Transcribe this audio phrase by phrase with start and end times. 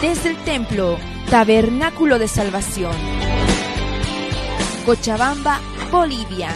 [0.00, 0.96] desde el templo
[1.30, 2.92] Tabernáculo de Salvación.
[4.86, 6.50] Cochabamba, Bolivia.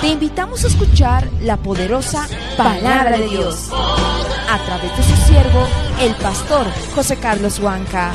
[0.00, 2.26] Te invitamos a escuchar la poderosa
[2.56, 5.66] palabra de Dios a través de su siervo,
[6.00, 8.12] el pastor José Carlos Huanca.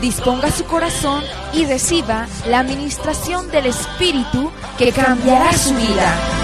[0.00, 1.22] Disponga su corazón
[1.52, 6.39] y reciba la administración del Espíritu que cambiará su vida.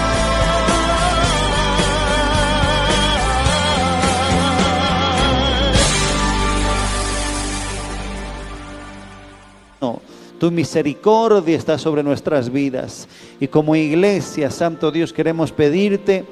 [10.39, 13.07] Tu misericordia está sobre nuestras vidas.
[13.39, 16.25] Y como iglesia, Santo Dios, queremos pedirte,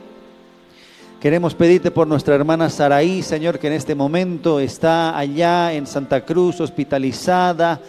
[1.20, 6.24] queremos pedirte por nuestra hermana Saraí, Señor, que en este momento está allá en Santa
[6.24, 7.82] Cruz, hospitalizada.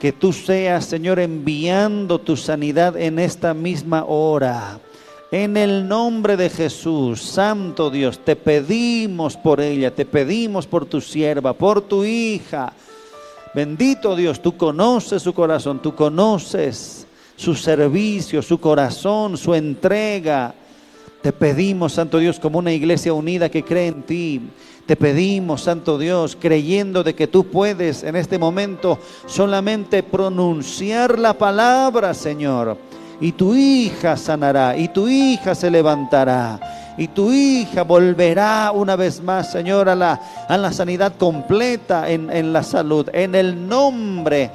[0.00, 4.80] Que tú seas, Señor, enviando tu sanidad en esta misma hora.
[5.30, 11.00] En el nombre de Jesús, Santo Dios, te pedimos por ella, te pedimos por tu
[11.00, 12.72] sierva, por tu hija.
[13.54, 20.54] Bendito Dios, tú conoces su corazón, tú conoces su servicio, su corazón, su entrega.
[21.20, 24.40] Te pedimos, Santo Dios, como una iglesia unida que cree en ti.
[24.86, 31.34] Te pedimos, Santo Dios, creyendo de que tú puedes en este momento solamente pronunciar la
[31.34, 32.78] palabra, Señor.
[33.20, 39.22] Y tu hija sanará, y tu hija se levantará y tu hija volverá una vez
[39.22, 43.08] más, Señor, a la, a la sanidad completa en, en la salud.
[43.12, 44.50] En el nombre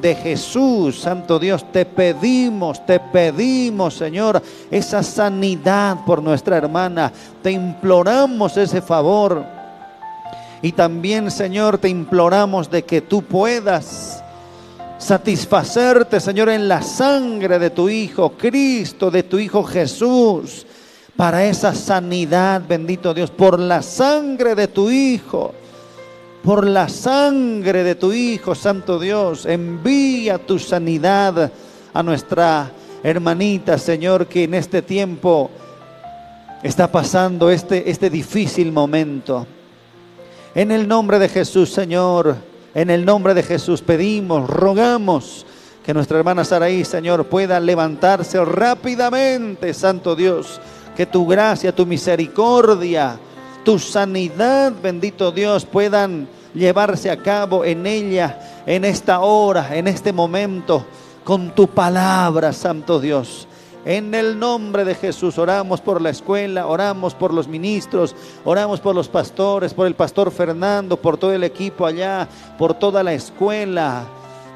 [0.00, 7.12] de Jesús, Santo Dios, te pedimos, te pedimos, Señor, esa sanidad por nuestra hermana.
[7.42, 9.44] Te imploramos ese favor.
[10.62, 14.22] Y también, Señor, te imploramos de que tú puedas
[14.98, 20.66] satisfacerte, Señor, en la sangre de tu Hijo Cristo, de tu Hijo Jesús
[21.20, 25.52] para esa sanidad, bendito Dios, por la sangre de tu Hijo.
[26.42, 31.52] Por la sangre de tu Hijo, Santo Dios, envía tu sanidad
[31.92, 32.72] a nuestra
[33.02, 35.50] hermanita, Señor, que en este tiempo
[36.62, 39.46] está pasando este, este difícil momento.
[40.54, 42.34] En el nombre de Jesús, Señor,
[42.74, 45.44] en el nombre de Jesús pedimos, rogamos
[45.84, 50.58] que nuestra hermana Saraí, Señor, pueda levantarse rápidamente, Santo Dios
[51.00, 53.18] que tu gracia, tu misericordia,
[53.64, 60.12] tu sanidad, bendito Dios, puedan llevarse a cabo en ella, en esta hora, en este
[60.12, 60.84] momento,
[61.24, 63.48] con tu palabra, Santo Dios.
[63.86, 68.94] En el nombre de Jesús oramos por la escuela, oramos por los ministros, oramos por
[68.94, 72.28] los pastores, por el pastor Fernando, por todo el equipo allá,
[72.58, 74.04] por toda la escuela.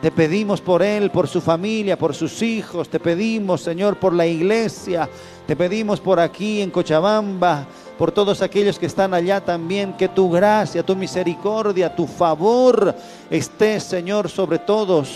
[0.05, 2.91] Te pedimos por él, por su familia, por sus hijos.
[2.91, 5.09] Te pedimos, Señor, por la iglesia.
[5.47, 7.67] Te pedimos por aquí en Cochabamba,
[7.97, 12.95] por todos aquellos que están allá también, que tu gracia, tu misericordia, tu favor
[13.31, 15.09] esté, Señor, sobre todos.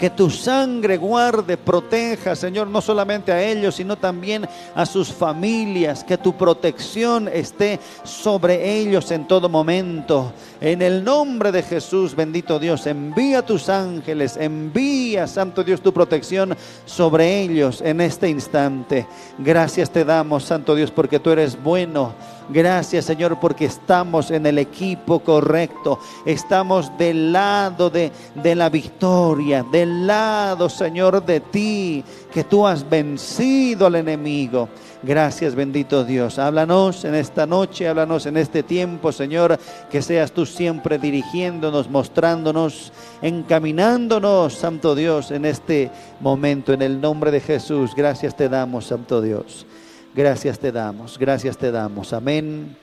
[0.00, 6.02] Que tu sangre guarde, proteja, Señor, no solamente a ellos, sino también a sus familias.
[6.02, 10.32] Que tu protección esté sobre ellos en todo momento.
[10.58, 16.56] En el nombre de Jesús, bendito Dios, envía tus ángeles, envía, Santo Dios, tu protección
[16.86, 19.06] sobre ellos en este instante.
[19.36, 22.14] Gracias te damos, Santo Dios, porque tú eres bueno
[22.52, 26.00] Gracias Señor porque estamos en el equipo correcto.
[26.26, 32.88] Estamos del lado de, de, la victoria, del lado Señor de ti, que tú has
[32.88, 34.68] vencido al enemigo.
[35.02, 36.40] Gracias bendito Dios.
[36.40, 39.56] Háblanos en esta noche, háblanos en este tiempo Señor,
[39.88, 45.88] que seas tú siempre dirigiéndonos, mostrándonos, encaminándonos, Santo Dios, en este
[46.18, 46.72] momento.
[46.72, 49.66] En el nombre de Jesús, gracias te damos, Santo Dios.
[50.12, 52.12] Gracias te damos, gracias te damos.
[52.12, 52.76] Amén,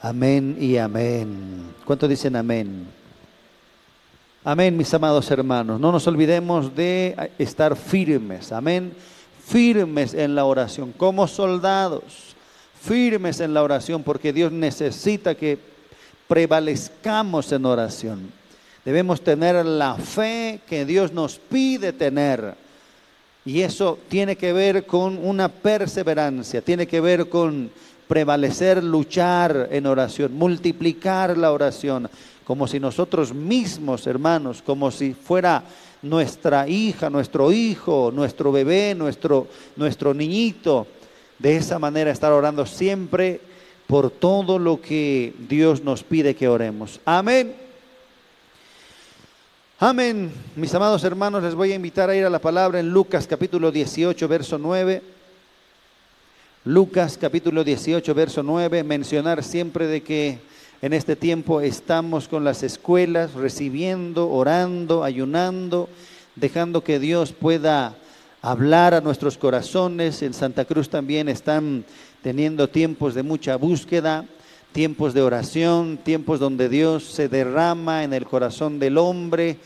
[0.00, 1.74] amén y amén.
[1.84, 2.86] ¿Cuánto dicen amén?
[4.44, 5.80] Amén, mis amados hermanos.
[5.80, 8.92] No nos olvidemos de estar firmes, amén.
[9.44, 12.36] Firmes en la oración, como soldados,
[12.80, 15.58] firmes en la oración, porque Dios necesita que
[16.28, 18.32] prevalezcamos en oración.
[18.84, 22.54] Debemos tener la fe que Dios nos pide tener
[23.44, 27.70] y eso tiene que ver con una perseverancia, tiene que ver con
[28.06, 32.08] prevalecer, luchar en oración, multiplicar la oración,
[32.44, 35.62] como si nosotros mismos, hermanos, como si fuera
[36.02, 39.46] nuestra hija, nuestro hijo, nuestro bebé, nuestro,
[39.76, 40.86] nuestro niñito,
[41.38, 43.40] de esa manera estar orando siempre
[43.86, 47.00] por todo lo que Dios nos pide que oremos.
[47.04, 47.67] Amén.
[49.80, 50.32] Amén.
[50.56, 53.70] Mis amados hermanos, les voy a invitar a ir a la palabra en Lucas capítulo
[53.70, 55.00] 18, verso 9.
[56.64, 60.40] Lucas capítulo 18, verso 9, mencionar siempre de que
[60.82, 65.88] en este tiempo estamos con las escuelas, recibiendo, orando, ayunando,
[66.34, 67.94] dejando que Dios pueda
[68.42, 70.22] hablar a nuestros corazones.
[70.22, 71.84] En Santa Cruz también están
[72.24, 74.24] teniendo tiempos de mucha búsqueda,
[74.72, 79.58] tiempos de oración, tiempos donde Dios se derrama en el corazón del hombre,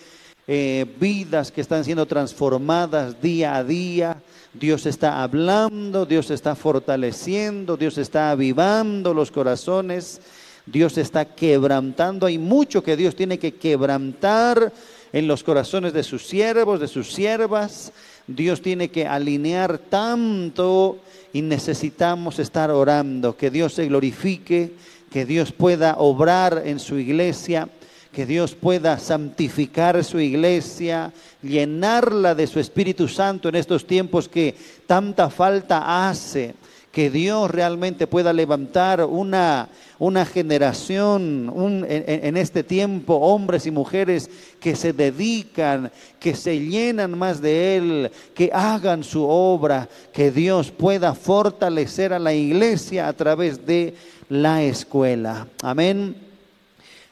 [0.47, 4.17] eh, vidas que están siendo transformadas día a día
[4.55, 10.21] Dios está hablando, Dios está fortaleciendo, Dios está avivando los corazones,
[10.67, 12.27] Dios está quebrantando.
[12.27, 14.71] Hay mucho que Dios tiene que quebrantar
[15.13, 17.93] en los corazones de sus siervos, de sus siervas.
[18.27, 20.99] Dios tiene que alinear tanto
[21.33, 24.75] y necesitamos estar orando, que Dios se glorifique,
[25.11, 27.69] que Dios pueda obrar en su iglesia
[28.13, 31.13] que Dios pueda santificar su iglesia,
[31.43, 34.55] llenarla de su Espíritu Santo en estos tiempos que
[34.87, 36.55] tanta falta hace,
[36.93, 39.71] que Dios realmente pueda levantar una,
[40.03, 44.29] una generación en, este tiempo, hombres y mujeres
[44.59, 50.73] que se dedican, que se llenan más de Él, que hagan su obra, que Dios
[50.73, 53.95] pueda fortalecer a la iglesia a través de
[54.29, 55.47] la escuela.
[55.63, 56.17] Amén.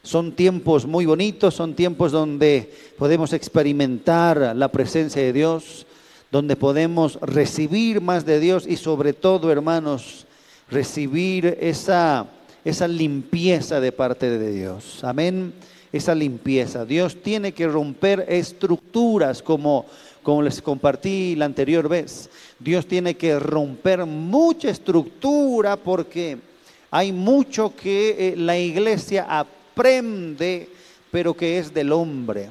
[0.03, 5.87] Son tiempos muy bonitos, son tiempos donde podemos experimentar la presencia de Dios,
[6.33, 10.27] donde podemos recibir más de Dios y sobre todo, hermanos,
[10.69, 12.27] recibir esa,
[12.65, 15.03] esa limpieza de parte de Dios.
[15.03, 15.53] Amén.
[15.93, 16.85] Esa limpieza.
[16.85, 19.87] Dios tiene que romper estructuras como,
[20.23, 22.31] como les compartí la anterior vez.
[22.59, 26.39] Dios tiene que romper mucha estructura porque
[26.91, 30.69] hay mucho que eh, la iglesia aprende,
[31.11, 32.51] pero que es del hombre.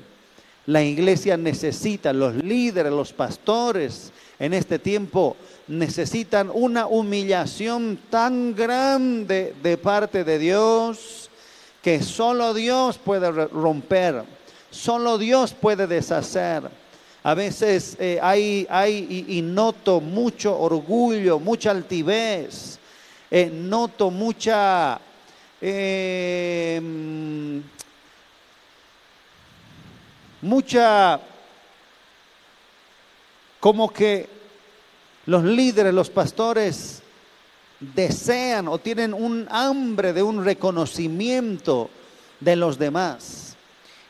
[0.65, 5.35] La iglesia necesita, los líderes, los pastores en este tiempo
[5.69, 11.29] necesitan una humillación tan grande de parte de Dios
[11.81, 14.25] que solo Dios puede romper,
[14.69, 16.69] solo Dios puede deshacer.
[17.23, 22.77] A veces eh, hay, hay y, noto mucho orgullo, mucha altivez,
[23.31, 24.99] eh, noto mucha
[25.61, 27.61] Em,
[30.41, 31.19] mucha,
[33.59, 34.29] como que
[35.29, 37.03] los líderes, los pastores
[37.79, 41.91] desean o tienen un hambre de un reconocimiento
[42.39, 43.55] de los demás.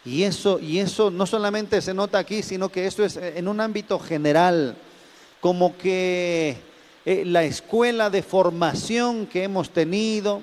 [0.05, 3.59] Y eso, y eso no solamente se nota aquí, sino que esto es en un
[3.59, 4.77] ámbito general,
[5.41, 6.55] como que
[7.05, 10.41] eh, la escuela de formación que hemos tenido,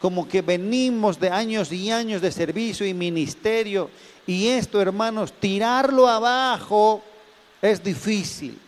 [0.00, 3.88] como que venimos de años y años de servicio y ministerio.
[4.26, 7.04] Y esto, hermanos, tirarlo abajo
[7.62, 8.58] es difícil.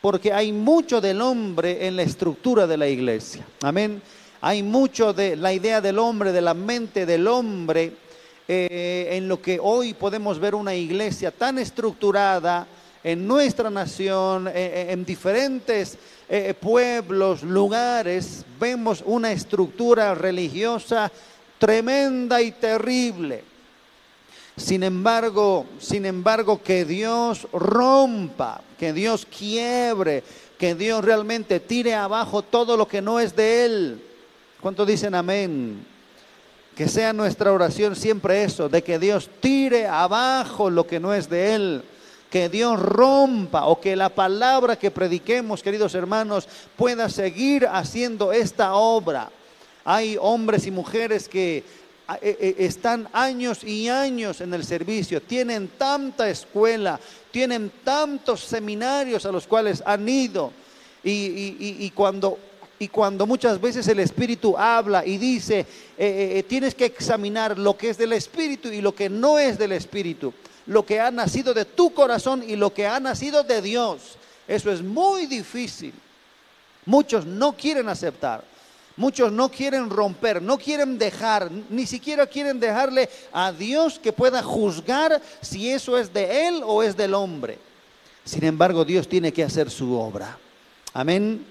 [0.00, 3.44] Porque hay mucho del hombre en la estructura de la iglesia.
[3.62, 4.00] Amén.
[4.40, 7.92] Hay mucho de la idea del hombre, de la mente del hombre,
[8.46, 12.66] eh, en lo que hoy podemos ver una iglesia tan estructurada
[13.04, 15.98] en nuestra nación, eh, eh, en diferentes
[16.60, 21.10] pueblos, lugares, vemos una estructura religiosa
[21.58, 23.42] tremenda y terrible.
[24.58, 30.22] Sin embargo, sin embargo, que Dios rompa, que Dios quiebre,
[30.58, 34.02] que Dios realmente tire abajo todo lo que no es de Él.
[34.60, 35.86] ¿Cuántos dicen amén?
[36.74, 41.28] Que sea nuestra oración siempre eso, de que Dios tire abajo lo que no es
[41.30, 41.84] de Él
[42.30, 46.46] que Dios rompa o que la palabra que prediquemos, queridos hermanos,
[46.76, 49.30] pueda seguir haciendo esta obra.
[49.84, 51.64] Hay hombres y mujeres que
[52.20, 56.98] están años y años en el servicio, tienen tanta escuela,
[57.30, 60.52] tienen tantos seminarios a los cuales han ido.
[61.04, 62.38] Y, cuando
[62.78, 67.90] y cuando muchas veces el Espíritu habla y dice, eh, tienes que examinar lo que
[67.90, 70.32] es del Espíritu y lo que no es del Espíritu
[70.68, 74.16] lo que ha nacido de tu corazón y lo que ha nacido de Dios.
[74.46, 75.92] Eso es muy difícil.
[76.84, 78.44] Muchos no quieren aceptar.
[78.98, 84.42] Muchos no quieren romper, no quieren dejar, ni siquiera quieren dejarle a Dios que pueda
[84.42, 87.60] juzgar si eso es de Él o es del hombre.
[88.24, 90.36] Sin embargo, Dios tiene que hacer su obra.
[90.92, 91.46] Amén.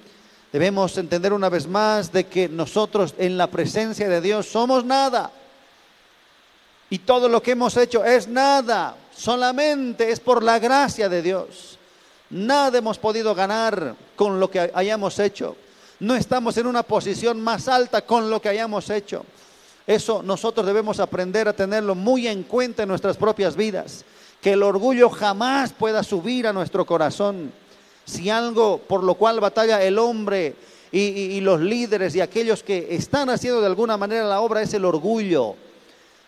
[0.51, 5.31] Debemos entender una vez más de que nosotros en la presencia de Dios somos nada.
[6.89, 11.79] Y todo lo que hemos hecho es nada solamente es por la gracia de Dios.
[12.29, 15.55] Nada hemos podido ganar con lo que hayamos hecho.
[15.99, 19.25] No estamos en una posición más alta con lo que hayamos hecho.
[19.85, 24.05] Eso nosotros debemos aprender a tenerlo muy en cuenta en nuestras propias vidas.
[24.41, 27.51] Que el orgullo jamás pueda subir a nuestro corazón.
[28.05, 30.55] Si algo por lo cual batalla el hombre
[30.91, 34.85] y, los líderes y aquellos que están haciendo de alguna manera la obra es el
[34.85, 35.55] orgullo.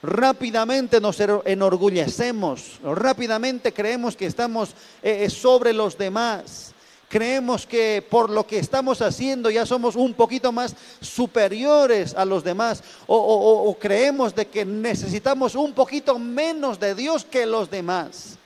[0.02, 4.70] Rápidamente nos enorgullecemos, rápidamente creemos que estamos
[5.04, 6.69] eh, eh, sobre los demás.
[7.10, 12.44] Creemos que por lo que estamos haciendo ya somos un poquito más superiores a los
[12.44, 18.38] demás o, o creemos de que necesitamos un poquito menos de Dios que los demás.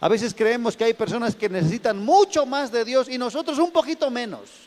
[0.00, 3.70] A veces creemos que hay personas que necesitan mucho más de Dios y nosotros un
[3.70, 4.66] poquito menos.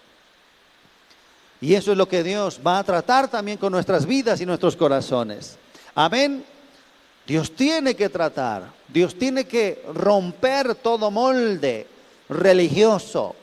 [1.61, 4.75] Y eso es lo que Dios va a tratar también con nuestras vidas y nuestros
[4.75, 5.57] corazones.
[5.95, 6.45] Amén.
[7.27, 11.85] Dios tiene que tratar, Dios tiene que romper todo molde
[12.27, 13.35] religioso,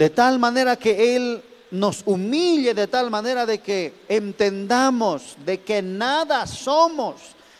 [0.00, 1.42] de tal manera que Él
[1.72, 7.16] nos humille, de tal manera de que entendamos de que nada somos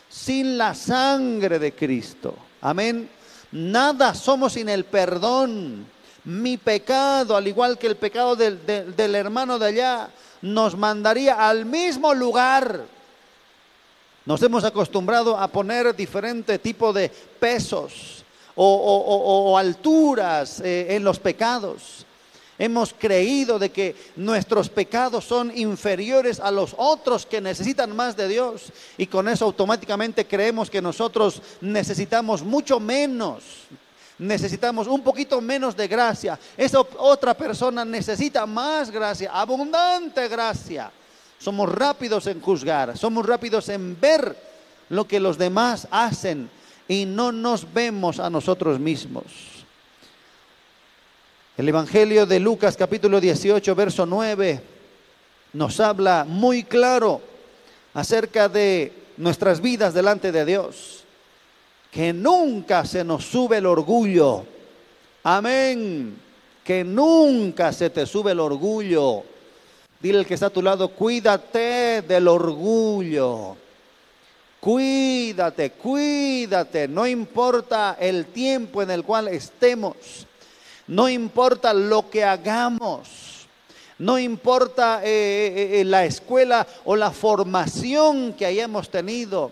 [0.09, 2.33] sin la sangre de Cristo.
[2.59, 3.07] Amén.
[3.51, 5.85] Nada somos sin el perdón.
[6.23, 10.09] Mi pecado, al igual que el pecado del, del hermano de allá,
[10.41, 12.85] nos mandaría al mismo lugar
[14.25, 18.23] nos hemos acostumbrado a poner diferente tipo de pesos
[18.55, 22.07] o, alturas eh, en los pecados.
[22.61, 28.27] Hemos creído de que nuestros pecados son inferiores a los otros que necesitan más de
[28.27, 33.41] Dios y con eso automáticamente creemos que nosotros necesitamos mucho menos.
[34.19, 36.37] Necesitamos un poquito menos de gracia.
[36.55, 40.91] Esa otra persona necesita más gracia, abundante gracia.
[41.39, 44.37] Somos rápidos en juzgar, somos rápidos en ver
[44.89, 46.47] lo que los demás hacen
[46.87, 49.60] y no nos vemos a nosotros mismos.
[51.61, 54.61] El Evangelio de Lucas capítulo 18, verso 9,
[55.53, 57.21] nos habla muy claro
[57.93, 61.03] acerca de nuestras vidas delante de Dios.
[61.91, 64.43] Que nunca se nos sube el orgullo.
[65.21, 66.17] Amén.
[66.63, 69.21] Que nunca se te sube el orgullo.
[69.99, 73.55] Dile al que está a tu lado, cuídate del orgullo.
[74.59, 76.87] Cuídate, cuídate.
[76.87, 80.25] No importa el tiempo en el cual estemos.
[80.87, 83.31] No importa lo que hagamos.
[84.01, 89.51] No importa eh, eh, eh, la escuela o la formación que hayamos tenido.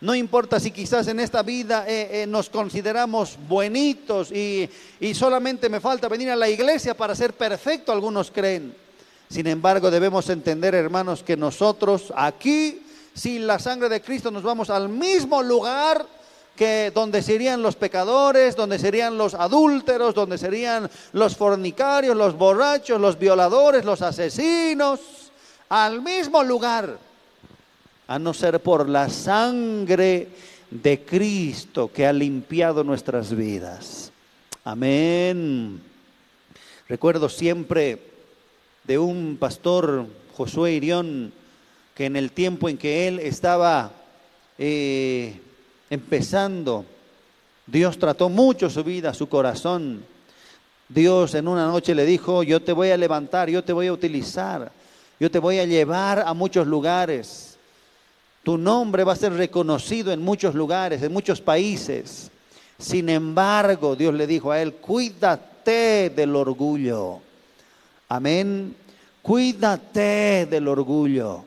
[0.00, 1.84] No importa si quizás en esta vida
[2.26, 7.92] nos consideramos buenitos y, y solamente me falta venir a la iglesia para ser perfecto,
[7.92, 8.74] algunos creen.
[9.28, 12.80] Sin embargo, debemos entender, hermanos, que nosotros aquí,
[13.12, 16.06] sin la sangre de Cristo, nos vamos al mismo lugar
[16.60, 23.00] que donde serían los pecadores, donde serían los adúlteros, donde serían los fornicarios, los borrachos,
[23.00, 25.00] los violadores, los asesinos,
[25.70, 26.98] al mismo lugar,
[28.06, 30.28] a no ser por la sangre
[30.70, 34.12] de Cristo que ha limpiado nuestras vidas.
[34.62, 35.80] Amén.
[36.90, 38.02] Recuerdo siempre
[38.84, 41.32] de un pastor, Josué Irión,
[41.94, 43.92] que en el tiempo en que él estaba
[44.58, 45.40] eh,
[45.90, 46.84] empezando,
[47.66, 50.04] Dios trató mucho su vida, su corazón.
[50.88, 53.92] Dios en una noche le dijo, yo te voy a levantar, yo te voy a
[53.92, 54.72] utilizar,
[55.18, 57.58] yo te voy a llevar a muchos lugares.
[58.42, 62.30] Tu nombre va a ser reconocido en muchos lugares, en muchos países.
[62.78, 67.20] Sin embargo, Dios le dijo a él, cuídate del orgullo.
[68.08, 68.74] Amén.
[69.22, 71.44] Cuídate del orgullo.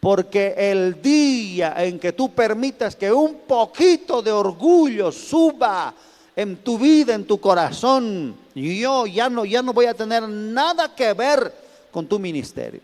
[0.00, 5.92] Porque el día en que tú permitas que un poquito de orgullo suba
[6.36, 10.94] en tu vida, en tu corazón, yo ya no, ya no voy a tener nada
[10.94, 11.52] que ver
[11.90, 12.80] con tu ministerio.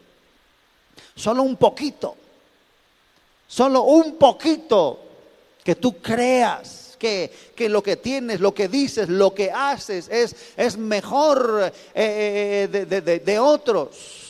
[1.14, 2.16] Solo un poquito.
[3.46, 4.98] Solo un poquito
[5.62, 10.76] que tú creas que, lo que tienes, lo que dices, lo que haces es, es
[10.76, 14.23] mejor eh, eh, de, otros.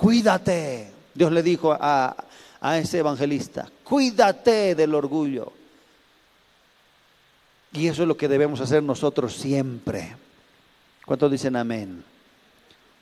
[0.00, 2.16] Cuídate, Dios le dijo a,
[2.58, 5.52] a ese evangelista, cuídate del orgullo.
[7.74, 10.16] Y eso es lo que debemos hacer nosotros siempre.
[11.04, 12.02] ¿Cuántos dicen amén?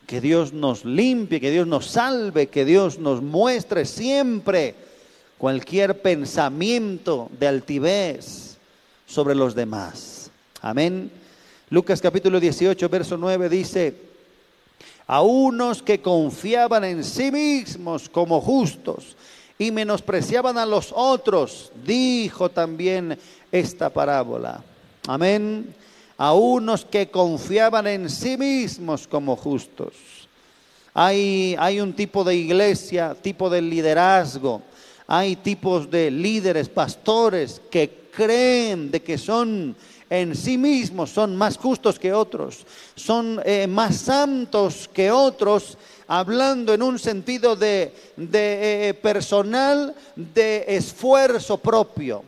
[0.08, 4.74] Que Dios nos limpie, que Dios nos salve, que Dios nos muestre siempre
[5.38, 8.58] cualquier pensamiento de altivez
[9.06, 10.32] sobre los demás.
[10.62, 11.12] Amén.
[11.70, 14.07] Lucas capítulo 18, verso 9 dice,
[15.08, 19.16] a unos que confiaban en sí mismos como justos
[19.58, 23.18] y menospreciaban a los otros, dijo también
[23.50, 24.62] esta parábola.
[25.06, 25.74] Amén.
[26.18, 29.94] A unos que confiaban en sí mismos como justos.
[30.92, 34.62] Hay, hay un tipo de iglesia, tipo de liderazgo,
[35.06, 39.74] hay tipos de líderes, pastores que creen de que son
[40.10, 46.72] en sí mismos son más justos que otros, son eh, más santos que otros, hablando
[46.72, 52.24] en un sentido de, de eh, personal, de esfuerzo propio,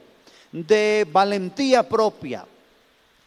[0.53, 2.45] de valentía propia.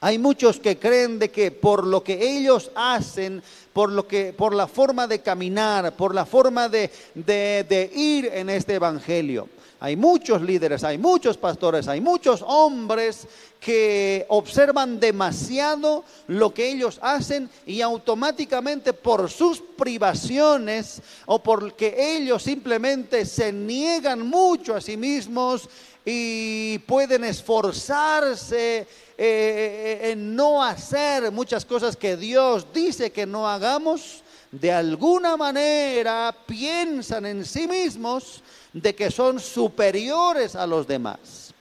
[0.01, 3.41] Hay muchos que creen de que por lo que ellos hacen,
[3.72, 8.29] por lo que, por la forma de caminar, por la forma de, de, de ir
[8.33, 9.48] en este evangelio,
[9.83, 13.27] hay muchos líderes, hay muchos pastores, hay muchos hombres
[13.59, 22.43] que observan demasiado lo que ellos hacen y automáticamente por sus privaciones o porque ellos
[22.43, 25.67] simplemente se niegan mucho a sí mismos
[26.05, 28.87] y pueden esforzarse eh,
[29.17, 36.33] eh, en no hacer muchas cosas que Dios dice que no hagamos, de alguna manera
[36.47, 38.41] piensan en sí mismos
[38.74, 41.53] de que son superiores a los demás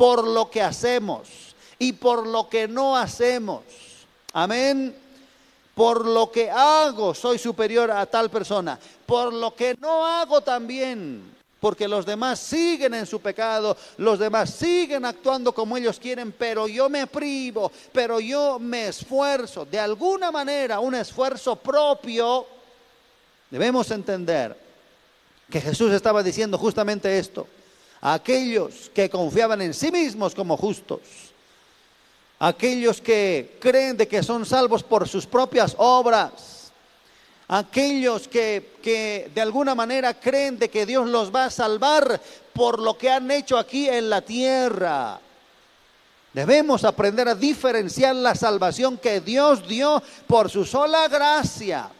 [0.00, 1.28] por lo que hacemos
[1.78, 3.64] y por lo que no hacemos.
[4.32, 4.96] Amén.
[5.74, 8.78] Por lo que hago soy superior a tal persona.
[9.04, 11.36] Por lo que no hago también.
[11.60, 16.66] Porque los demás siguen en su pecado, los demás siguen actuando como ellos quieren, pero
[16.66, 19.66] yo me privo, pero yo me esfuerzo.
[19.66, 22.46] De alguna manera, un esfuerzo propio,
[23.50, 24.69] debemos entender
[25.50, 27.46] que Jesús estaba diciendo justamente esto.
[28.00, 31.00] Aquellos que confiaban en sí mismos como justos,
[32.38, 36.72] aquellos que creen de que son salvos por sus propias obras,
[37.48, 42.18] aquellos que, que, de alguna manera creen de que Dios los va a salvar
[42.54, 45.20] por lo que han hecho aquí en la tierra.
[46.32, 51.90] Debemos aprender a diferenciar la salvación que Dios dio por su sola gracia.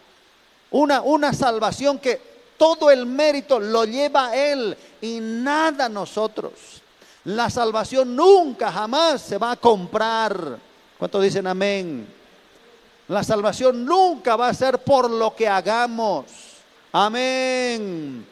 [0.71, 2.30] Una, una salvación que
[2.61, 6.53] todo el mérito lo lleva Él y nada nosotros.
[7.25, 10.59] La salvación nunca, jamás se va a comprar.
[10.99, 12.07] ¿Cuántos dicen amén?
[13.09, 16.27] La salvación nunca va a ser por lo que hagamos.
[16.93, 18.27] Amén.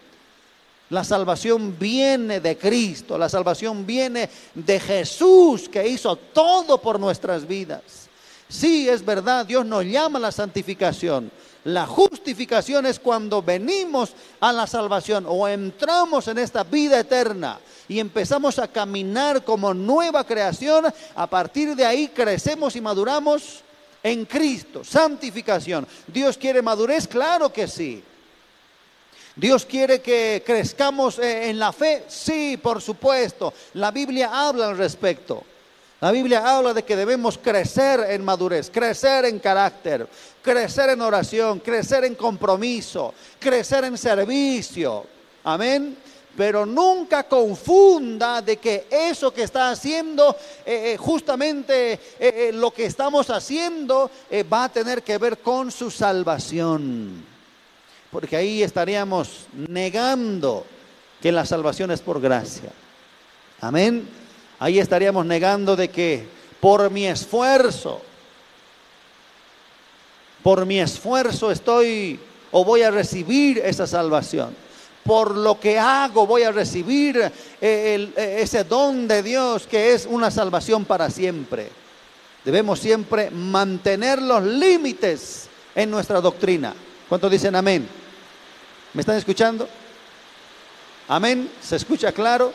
[0.90, 7.48] La salvación viene de Cristo, la salvación viene de Jesús que hizo todo por nuestras
[7.48, 8.10] vidas.
[8.46, 11.30] Sí, es verdad, Dios nos llama a la santificación,
[11.64, 17.98] la justificación es cuando venimos a la salvación o entramos en esta vida eterna y
[17.98, 20.86] empezamos a caminar como nueva creación.
[21.14, 23.62] A partir de ahí crecemos y maduramos
[24.02, 24.84] en Cristo.
[24.84, 25.86] Santificación.
[26.06, 27.08] ¿Dios quiere madurez?
[27.08, 28.02] Claro que sí.
[29.34, 32.04] ¿Dios quiere que crezcamos eh, en la fe?
[32.08, 33.54] Sí, por supuesto.
[33.74, 35.44] La Biblia habla al respecto.
[36.00, 40.08] La Biblia habla de que debemos crecer en madurez, crecer en carácter,
[40.40, 45.04] crecer en oración, crecer en compromiso, crecer en servicio.
[45.42, 45.98] Amén.
[46.36, 52.86] Pero nunca confunda de que eso que está haciendo, eh, eh, justamente eh, lo que
[52.86, 54.08] estamos haciendo,
[54.52, 57.24] va a tener que ver con su salvación.
[58.12, 60.64] Porque ahí estaríamos negando
[61.20, 62.70] que la salvación es por gracia.
[63.60, 64.17] Amén.
[64.58, 66.26] Ahí estaríamos negando de que
[66.60, 68.00] por mi esfuerzo,
[70.42, 72.18] por mi esfuerzo estoy
[72.50, 74.54] o voy a recibir esa salvación.
[75.04, 80.06] Por lo que hago voy a recibir eh, eh, ese don de Dios que es
[80.06, 81.70] una salvación para siempre.
[82.44, 86.74] Debemos siempre mantener los límites en nuestra doctrina.
[87.08, 87.88] ¿Cuántos dicen amén?
[88.92, 89.68] ¿Me están escuchando?
[91.06, 91.50] Amén.
[91.62, 92.52] ¿Se escucha claro?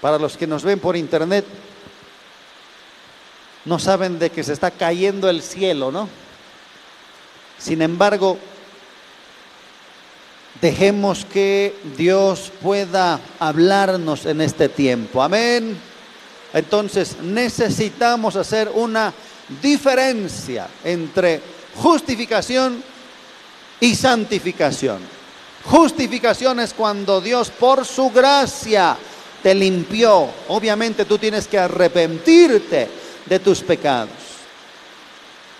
[0.00, 1.44] Para los que nos ven por internet,
[3.64, 6.08] no saben de que se está cayendo el cielo, ¿no?
[7.58, 8.38] Sin embargo,
[10.60, 15.22] dejemos que Dios pueda hablarnos en este tiempo.
[15.22, 15.78] Amén.
[16.52, 19.12] Entonces necesitamos hacer una
[19.62, 21.40] diferencia entre
[21.76, 22.82] justificación
[23.80, 24.98] y santificación.
[25.64, 28.96] Justificación es cuando Dios por su gracia
[29.42, 30.28] te limpió.
[30.48, 32.88] Obviamente tú tienes que arrepentirte
[33.26, 34.10] de tus pecados.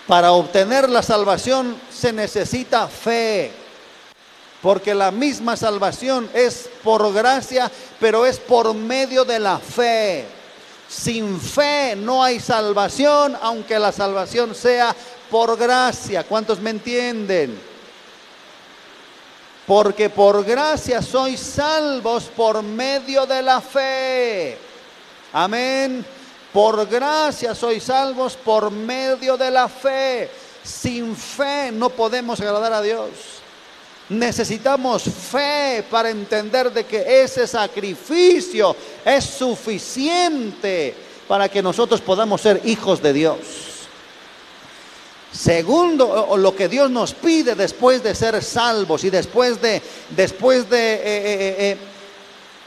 [0.07, 3.51] Para obtener la salvación se necesita fe,
[4.61, 10.25] porque la misma salvación es por gracia, pero es por medio de la fe.
[10.89, 14.93] Sin fe no hay salvación, aunque la salvación sea
[15.29, 16.23] por gracia.
[16.23, 17.70] ¿Cuántos me entienden?
[19.67, 24.57] Porque por gracia sois salvos por medio de la fe.
[25.33, 26.05] Amén.
[26.51, 30.29] Por gracia sois salvos por medio de la fe.
[30.63, 33.09] Sin fe no podemos agradar a Dios.
[34.09, 40.93] Necesitamos fe para entender de que ese sacrificio es suficiente
[41.29, 43.37] para que nosotros podamos ser hijos de Dios.
[45.31, 50.93] Segundo, lo que Dios nos pide después de ser salvos y después de, después de
[50.93, 51.77] eh, eh, eh,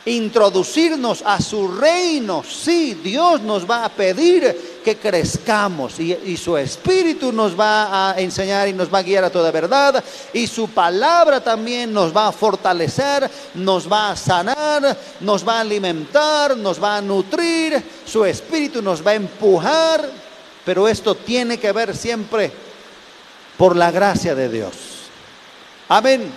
[0.06, 6.56] introducirnos a su reino, sí, Dios nos va a pedir que crezcamos y, y, su
[6.56, 10.68] espíritu nos va a enseñar y nos va a guiar a toda verdad y su
[10.68, 16.82] palabra también nos va a fortalecer, nos va a sanar, nos va a alimentar, nos
[16.82, 20.23] va a nutrir, su espíritu nos va a empujar
[20.64, 22.50] pero esto tiene que ver siempre
[23.56, 24.72] por la gracia de Dios.
[25.88, 26.30] Amén.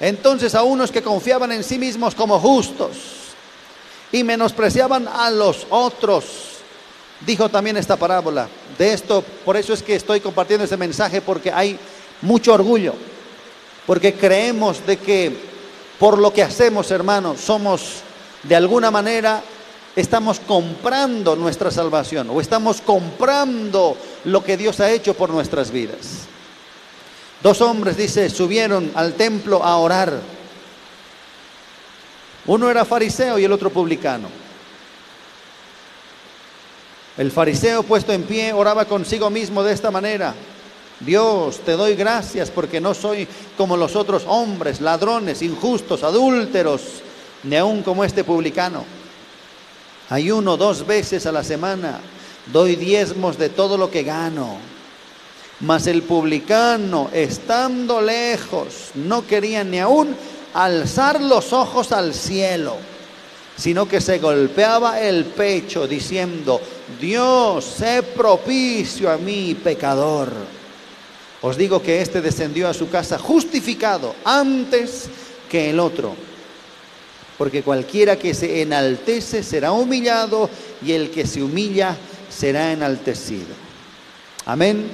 [0.00, 2.96] Entonces a unos que confiaban en sí mismos como justos
[4.10, 6.24] y menospreciaban a los otros,
[7.24, 8.48] dijo también esta parábola.
[8.76, 11.78] De esto, por eso es que estoy compartiendo este mensaje, porque hay
[12.20, 12.94] mucho orgullo,
[13.86, 15.52] porque creemos de que
[15.98, 18.02] por lo que hacemos, hermanos, somos
[18.42, 19.42] de alguna manera
[19.94, 26.26] estamos comprando nuestra salvación o estamos comprando lo que Dios ha hecho por nuestras vidas.
[27.42, 30.20] Dos hombres, dice, subieron al templo a orar.
[32.46, 34.28] Uno era fariseo y el otro publicano.
[37.18, 40.34] El fariseo puesto en pie oraba consigo mismo de esta manera.
[41.00, 43.26] Dios, te doy gracias porque no soy
[43.56, 46.82] como los otros hombres, ladrones, injustos, adúlteros,
[47.42, 49.01] ni aun como este publicano.
[50.08, 52.00] Ayuno dos veces a la semana.
[52.52, 54.58] Doy diezmos de todo lo que gano.
[55.60, 60.16] Mas el publicano, estando lejos, no quería ni aún
[60.54, 62.76] alzar los ojos al cielo,
[63.56, 66.60] sino que se golpeaba el pecho diciendo,
[67.00, 70.32] Dios, sé propicio a mí, pecador.
[71.42, 75.08] Os digo que éste descendió a su casa justificado antes
[75.48, 76.31] que el otro
[77.38, 80.48] porque cualquiera que se enaltece será humillado
[80.84, 81.96] y el que se humilla
[82.28, 83.54] será enaltecido.
[84.46, 84.90] Amén.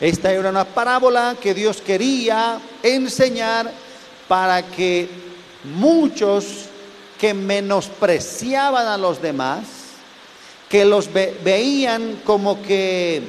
[0.00, 3.70] Esta era una parábola que Dios quería enseñar
[4.28, 5.08] para que
[5.64, 6.66] muchos
[7.18, 9.64] que menospreciaban a los demás,
[10.68, 13.22] que los veían como que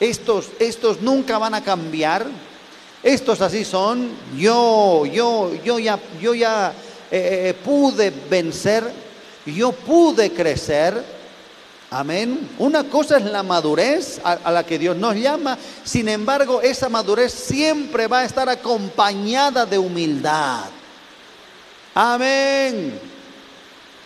[0.00, 2.26] estos, estos nunca van a cambiar,
[3.02, 6.72] estos así son, yo, yo, yo ya, yo ya
[7.10, 8.84] eh, eh, pude vencer,
[9.44, 11.16] yo pude crecer.
[11.90, 12.50] Amén.
[12.58, 15.56] Una cosa es la madurez a, a, la que Dios nos llama.
[15.84, 20.64] Sin embargo, esa madurez siempre va a estar acompañada de humildad.
[21.94, 22.98] Amén.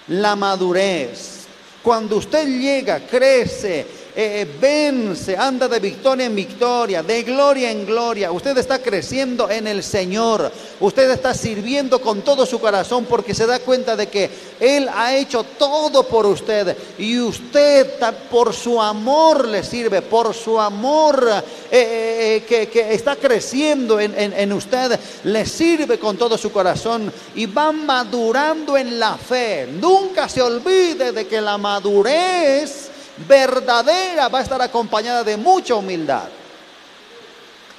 [0.09, 1.41] La madurez.
[1.83, 3.87] Cuando usted llega, crece,
[4.17, 8.33] eh, vence, anda de victoria en victoria, de gloria en gloria.
[8.33, 10.51] Usted está creciendo en el Señor.
[10.81, 15.15] Usted está sirviendo con todo su corazón porque se da cuenta de que Él ha
[15.15, 16.77] hecho todo por usted.
[16.99, 17.87] Y usted
[18.31, 21.25] por su amor le sirve, por su amor
[21.71, 27.47] eh, eh, que, está creciendo en, en usted, le sirve con todo su corazón y
[27.47, 29.69] va madurando en la fe.
[29.81, 32.90] Nunca se olvide de que la madurez
[33.27, 36.29] verdadera va a estar acompañada de mucha humildad.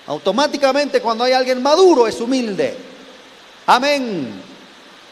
[0.07, 2.75] Automáticamente cuando hay alguien maduro es humilde.
[3.65, 4.41] Amén.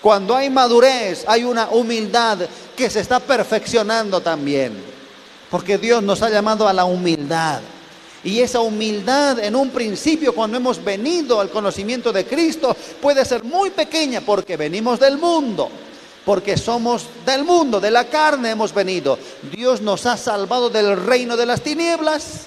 [0.02, 2.40] Cuando hay madurez hay una humildad
[2.76, 4.74] que se está perfeccionando también.
[5.50, 7.62] Porque Dios nos ha llamado a la humildad.
[8.24, 13.44] Y esa humildad en un principio cuando hemos venido al conocimiento de Cristo puede ser
[13.44, 15.72] muy pequeña porque venimos del mundo
[16.26, 19.18] porque somos del mundo, de la carne hemos venido.
[19.52, 22.42] Dios nos ha salvado del reino de las tinieblas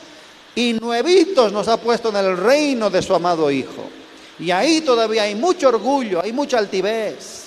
[0.54, 3.84] y nuevitos nos ha puesto en el reino de su amado Hijo.
[4.38, 7.44] Y ahí todavía hay mucho orgullo, hay mucha altivez.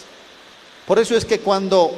[0.86, 1.92] Por eso es que cuando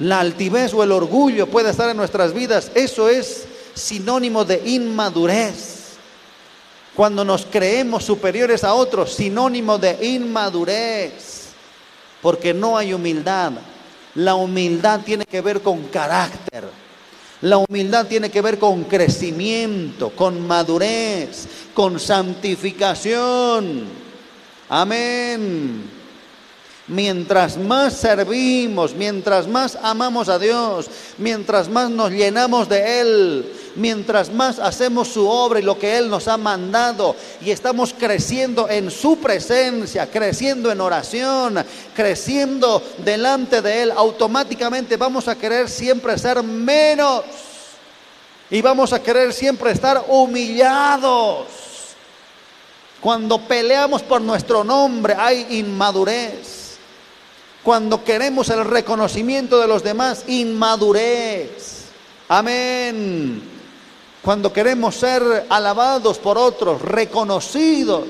[0.00, 5.96] la altivez o el orgullo puede estar en nuestras vidas, eso es sinónimo de inmadurez.
[6.94, 11.45] Cuando nos creemos superiores a otros, sinónimo de inmadurez
[12.26, 13.52] porque no hay humildad.
[14.16, 16.64] La humildad tiene que ver con carácter.
[17.42, 23.84] La humildad tiene que ver con crecimiento, con madurez, con santificación.
[24.68, 25.88] Amén.
[26.88, 34.32] Mientras más servimos, mientras más amamos a Dios, mientras más nos llenamos de Él, mientras
[34.32, 38.90] más hacemos su obra y lo que Él nos ha mandado y estamos creciendo en
[38.90, 46.42] su presencia, creciendo en oración, creciendo delante de Él, automáticamente vamos a querer siempre ser
[46.42, 47.24] menos
[48.50, 51.46] y vamos a querer siempre estar humillados.
[53.00, 56.78] Cuando peleamos por nuestro nombre hay inmadurez.
[57.62, 61.86] Cuando queremos el reconocimiento de los demás, inmadurez.
[62.28, 63.55] Amén.
[64.26, 68.08] Cuando queremos ser alabados por otros, reconocidos.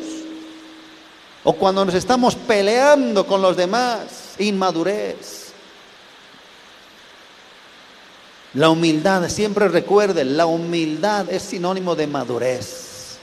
[1.44, 5.48] O cuando nos estamos peleando con los demás, inmadurez.
[8.54, 13.18] La humildad, siempre recuerden, la humildad es sinónimo de madurez.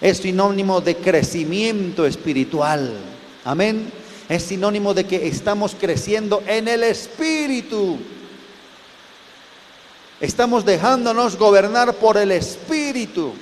[0.00, 2.92] Es sinónimo de crecimiento espiritual.
[3.44, 3.88] Amén.
[4.28, 8.00] Es sinónimo de que estamos creciendo en el espíritu.
[10.20, 13.34] Estamos dejándonos gobernar por el espíritu.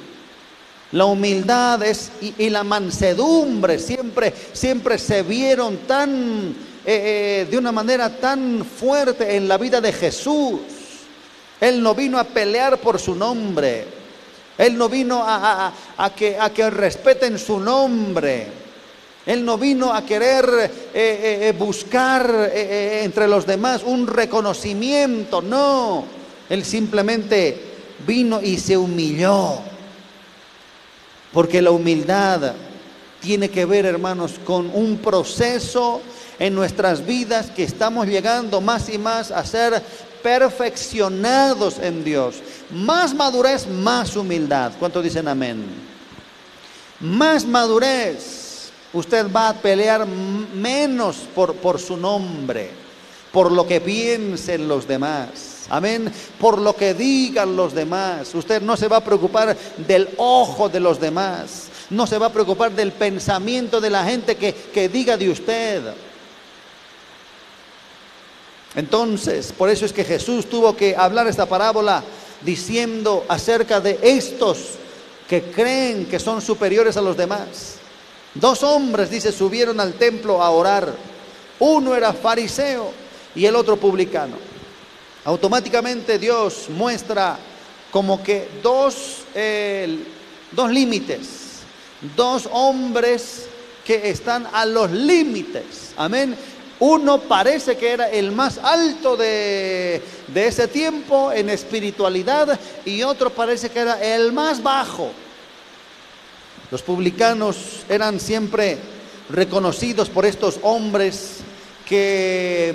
[0.90, 6.50] La humildad es, y, la mansedumbre siempre, siempre se vieron tan,
[6.84, 10.60] eh, eh, de una manera tan fuerte en la vida de Jesús.
[11.60, 13.87] Él no vino a pelear por su nombre.
[14.58, 15.72] Él no vino a,
[16.16, 18.48] que, a que respeten su nombre.
[19.26, 26.23] Él no vino a querer eh, buscar entre los demás un reconocimiento, no.
[26.48, 27.61] Él simplemente
[28.07, 29.59] vino y se humilló.
[31.33, 32.54] Porque la humildad
[33.20, 36.00] tiene que ver, hermanos, con un proceso
[36.38, 39.83] en nuestras vidas que estamos llegando más y más a ser
[40.22, 42.37] perfeccionados en Dios.
[42.70, 44.72] Más madurez, más humildad.
[44.78, 45.64] ¿Cuántos dicen amén?
[47.00, 48.70] Más madurez.
[48.92, 52.70] Usted va a pelear menos por, por su nombre,
[53.33, 56.12] por lo que piensen los demás Amén.
[56.38, 58.35] Por lo que digan los demás.
[58.35, 61.68] Usted no se va a preocupar del ojo de los demás.
[61.90, 65.83] No se va a preocupar del pensamiento de la gente que, que diga de usted.
[68.74, 72.03] Entonces, por eso es que Jesús tuvo que hablar esta parábola
[72.42, 74.70] diciendo acerca de estos
[75.29, 77.77] que creen que son superiores a los demás.
[78.35, 80.92] Dos hombres, dice, subieron al templo a orar.
[81.61, 82.90] Uno era fariseo
[83.35, 84.53] y el otro publicano
[85.24, 87.38] automáticamente Dios muestra
[87.90, 89.18] como que dos,
[90.52, 91.60] dos límites,
[92.16, 93.46] dos hombres
[93.84, 95.92] que están a los límites.
[95.96, 96.37] Amén.
[96.80, 103.30] Uno parece que era el más alto de, de ese tiempo en espiritualidad y otro
[103.30, 105.12] parece que era el más bajo.
[106.70, 108.78] Los publicanos eran siempre
[109.30, 111.37] reconocidos por estos hombres
[111.87, 112.74] que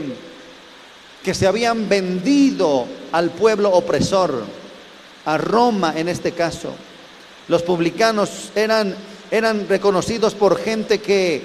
[1.24, 4.44] que se habían vendido al pueblo opresor,
[5.26, 6.74] a Roma en este caso.
[7.48, 8.96] Los publicanos eran,
[9.32, 11.44] eran reconocidos por gente que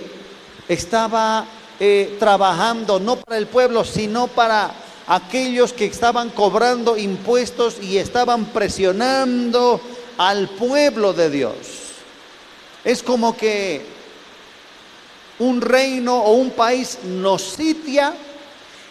[0.69, 1.47] estaba
[1.81, 4.73] eh, trabajando no para el pueblo, sino para
[5.07, 9.81] aquellos que estaban cobrando impuestos y estaban presionando
[10.17, 11.55] al pueblo de Dios.
[12.85, 13.85] Es como que
[15.39, 18.15] un reino o un país nos sitia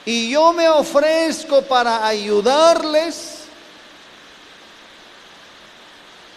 [0.06, 3.44] y yo me ofrezco para ayudarles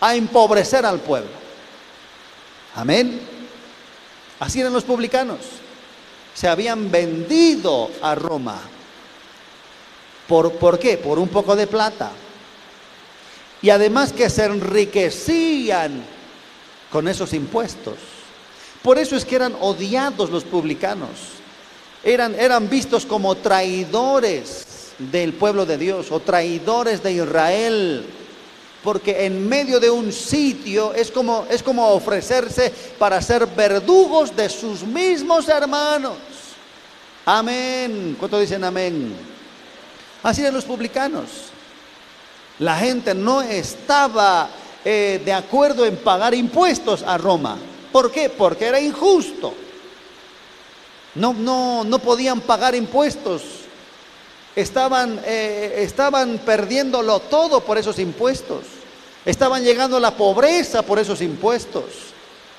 [0.01, 1.31] a empobrecer al pueblo.
[2.75, 3.21] Amén.
[4.39, 5.39] Así eran los publicanos.
[6.35, 8.61] Se habían vendido a Roma.
[10.29, 10.99] ¿Por, ¿Por qué?
[10.99, 12.13] Por un poco de plata.
[13.63, 16.05] Y además que se enriquecían
[16.93, 17.97] con esos impuestos.
[18.83, 21.37] Por eso es que eran odiados los publicanos
[22.07, 28.07] eran, vistos como traidores del pueblo de Dios o traidores de Israel.
[28.85, 34.49] Porque en medio de un sitio es como, es como ofrecerse para ser verdugos de
[34.49, 36.17] sus mismos hermanos.
[37.25, 38.15] Amén.
[38.17, 39.13] ¿Cuánto dicen amén?
[40.23, 41.25] Así eran los publicanos.
[42.61, 44.49] La gente no estaba
[44.85, 47.59] eh, de acuerdo en pagar impuestos a Roma.
[47.91, 48.31] ¿Por qué?
[48.31, 49.66] Porque era injusto.
[51.17, 53.43] No, no, no podían pagar impuestos.
[54.55, 58.65] Estaban, eh, estaban perdiéndolo todo por esos impuestos.
[59.25, 61.85] Estaban llegando a la pobreza por esos impuestos.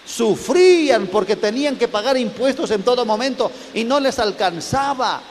[0.05, 5.21] Sufrían porque tenían que pagar impuestos en todo momento y no les alcanzaba.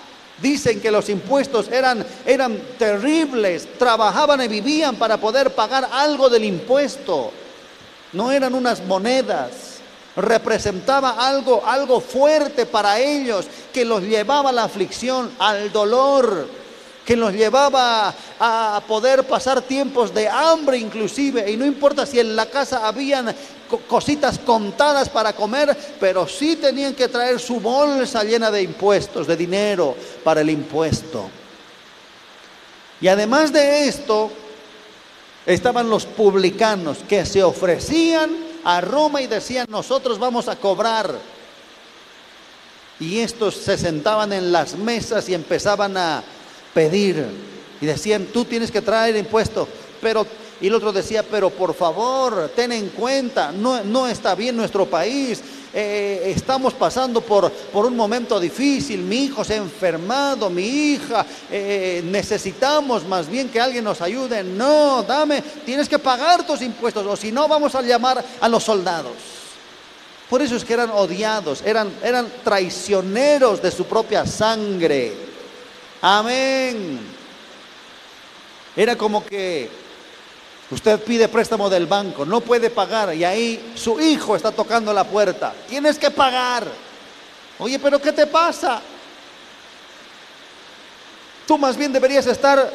[0.41, 6.45] Dicen que los impuestos eran, eran terribles, trabajaban y vivían para poder pagar algo del
[6.45, 7.33] impuesto.
[8.13, 9.76] No eran unas monedas,
[10.17, 16.49] representaba algo, algo fuerte para ellos, que los llevaba a la aflicción, al dolor,
[17.05, 22.35] que los llevaba a poder pasar tiempos de hambre inclusive, y no importa si en
[22.35, 23.35] la casa habían
[23.89, 29.37] cositas contadas para comer, pero sí tenían que traer su bolsa llena de impuestos, de
[29.37, 31.29] dinero para el impuesto.
[33.01, 34.31] Y además de esto,
[35.45, 41.15] estaban los publicanos que se ofrecían a Roma y decían, nosotros vamos a cobrar.
[42.99, 46.25] Y estos se sentaban en las mesas y empezaban a
[46.75, 47.25] pedir.
[47.81, 49.69] Y decían, tú tienes que traer impuesto.
[50.01, 50.27] Pero,
[50.61, 54.85] y el otro decía, pero por favor, ten en cuenta, no, no está bien nuestro
[54.85, 55.41] país.
[55.79, 61.27] Eh, estamos pasando por, por, un momento difícil, mi hijo se ha enfermado, mi hija,
[61.51, 64.43] eh, necesitamos más bien que alguien nos ayude.
[64.43, 68.65] No, dame, tienes que pagar tus impuestos o si no vamos a llamar a los
[68.65, 69.13] soldados.
[70.31, 75.13] Por eso es que eran odiados, eran, eran traicioneros de su propia sangre.
[76.01, 77.01] Amén.
[78.75, 79.69] Era como que
[80.71, 85.05] usted pide préstamo del banco, no puede pagar y ahí su hijo está tocando la
[85.05, 85.55] puerta.
[85.69, 86.67] Tienes que pagar.
[87.59, 88.81] Oye, pero ¿qué te pasa?
[91.47, 92.71] Tú más bien deberías estar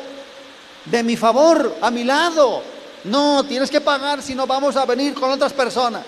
[0.85, 2.63] de mi favor, a mi lado.
[3.03, 6.05] No, tienes que pagar si no vamos a venir con otras personas.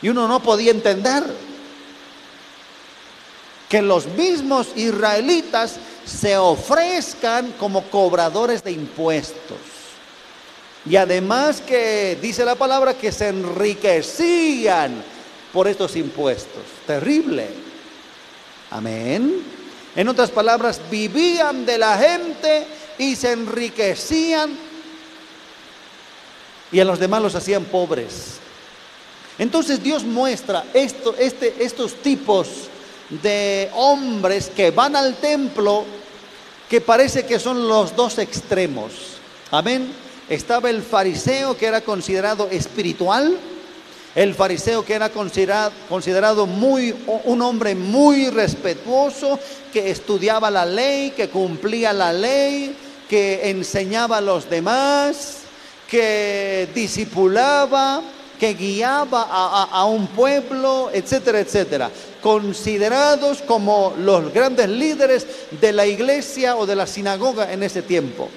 [0.00, 1.24] Y uno no podía entender
[3.68, 9.73] que los mismos israelitas se ofrezcan como cobradores de impuestos.
[10.86, 15.02] Y además que dice la palabra que se enriquecían
[15.52, 16.62] por estos impuestos.
[16.86, 17.48] Terrible.
[18.70, 19.42] Amén.
[19.96, 22.66] En otras palabras, vivían de la gente
[22.98, 24.56] y se enriquecían
[26.72, 28.38] y a los demás los hacían pobres.
[29.38, 32.48] Entonces Dios muestra este, estos tipos
[33.10, 35.84] de hombres que van al templo
[36.68, 38.92] que parece que son los dos extremos.
[39.50, 40.03] Amén.
[40.28, 43.36] Estaba el fariseo que era considerado espiritual,
[44.14, 49.38] el fariseo que era considerado, considerado muy, un hombre muy respetuoso,
[49.72, 52.76] que estudiaba la ley, que cumplía la ley,
[53.08, 55.38] que enseñaba a los demás,
[55.90, 58.02] que discipulaba,
[58.38, 61.90] que guiaba a, un pueblo, etcétera, etcétera,
[62.22, 65.26] considerados como los grandes líderes
[65.60, 68.28] de la iglesia o de la sinagoga en ese tiempo,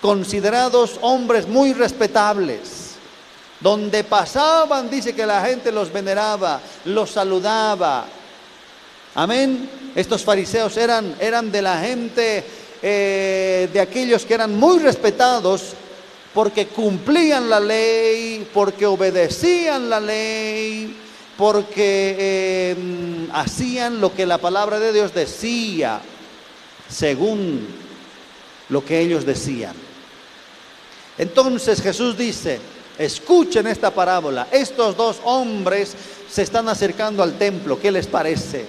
[0.00, 2.94] considerados hombres muy respetables.
[3.60, 8.06] Donde pasaban, dice que la gente los veneraba, los saludaba.
[9.14, 9.70] Amén.
[9.94, 12.44] Estos fariseos eran, eran de la gente,
[12.82, 15.74] eh, de aquellos que eran muy respetados
[16.36, 20.94] porque cumplían la ley, porque obedecían la ley,
[21.38, 25.98] porque em, hacían lo que la palabra de Dios decía,
[26.90, 27.66] según
[28.68, 29.85] lo que ellos decían.
[31.18, 32.60] Entonces Jesús dice,
[32.98, 35.94] escuchen esta parábola, estos dos hombres
[36.30, 38.66] se están acercando al templo, ¿qué les parece?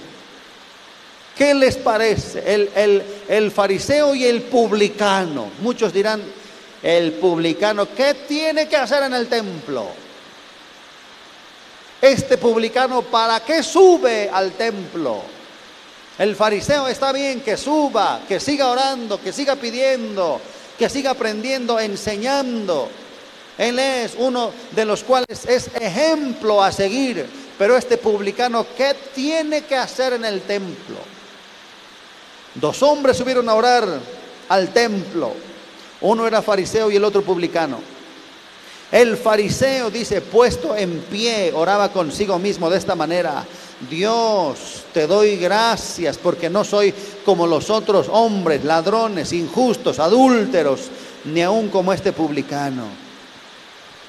[1.38, 2.44] ¿Qué les parece?
[2.54, 5.52] El, el, el fariseo y el publicano.
[5.62, 6.24] Muchos dirán,
[6.82, 9.88] el publicano, ¿qué tiene que hacer en el templo?
[12.02, 15.22] Este publicano, ¿para qué sube al templo?
[16.18, 20.42] El fariseo está bien que suba, que siga orando, que siga pidiendo,
[20.78, 22.90] que siga aprendiendo, enseñando.
[23.58, 27.26] Él es uno de los cuales es ejemplo a seguir.
[27.58, 30.98] Pero este publicano, ¿qué tiene que hacer en el templo?
[32.54, 33.88] Dos hombres subieron a orar
[34.50, 35.34] al templo.
[36.02, 37.97] Uno era fariseo y el otro publicano.
[38.92, 43.46] El fariseo dice, puesto en pie, oraba consigo mismo de esta manera.
[43.90, 46.94] Dios, te doy gracias porque no soy
[47.26, 50.88] como los otros hombres, ladrones, injustos, adúlteros,
[51.26, 52.86] ni aun como este publicano.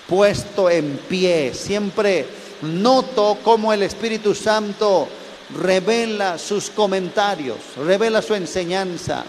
[0.08, 2.26] Puesto en pie, siempre
[2.62, 5.08] noto cómo el Espíritu Santo
[5.60, 9.24] revela sus comentarios, revela su enseñanza.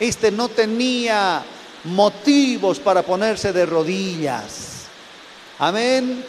[0.00, 1.42] Este no tenía
[1.84, 4.69] motivos para ponerse de rodillas.
[5.60, 6.24] Amén.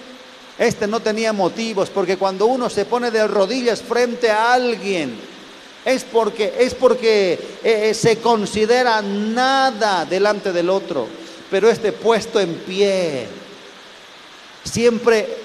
[0.60, 5.18] Este no tenía motivos porque cuando uno se pone de rodillas frente a alguien
[5.86, 11.08] es porque es porque eh, eh, se considera nada delante del otro,
[11.50, 13.28] pero este puesto en pie
[14.66, 15.38] siempre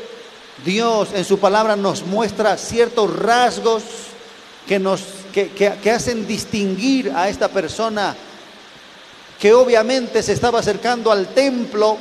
[0.65, 3.85] Dios en su palabra nos muestra ciertos rasgos
[4.67, 5.01] que nos
[5.33, 8.17] que, que hacen distinguir a esta persona
[9.39, 11.99] que obviamente se estaba acercando al templo,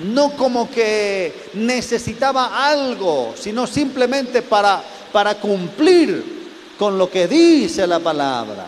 [0.00, 4.82] no como que necesitaba algo, sino simplemente para,
[5.12, 6.40] para cumplir
[6.78, 8.66] con lo que dice la palabra.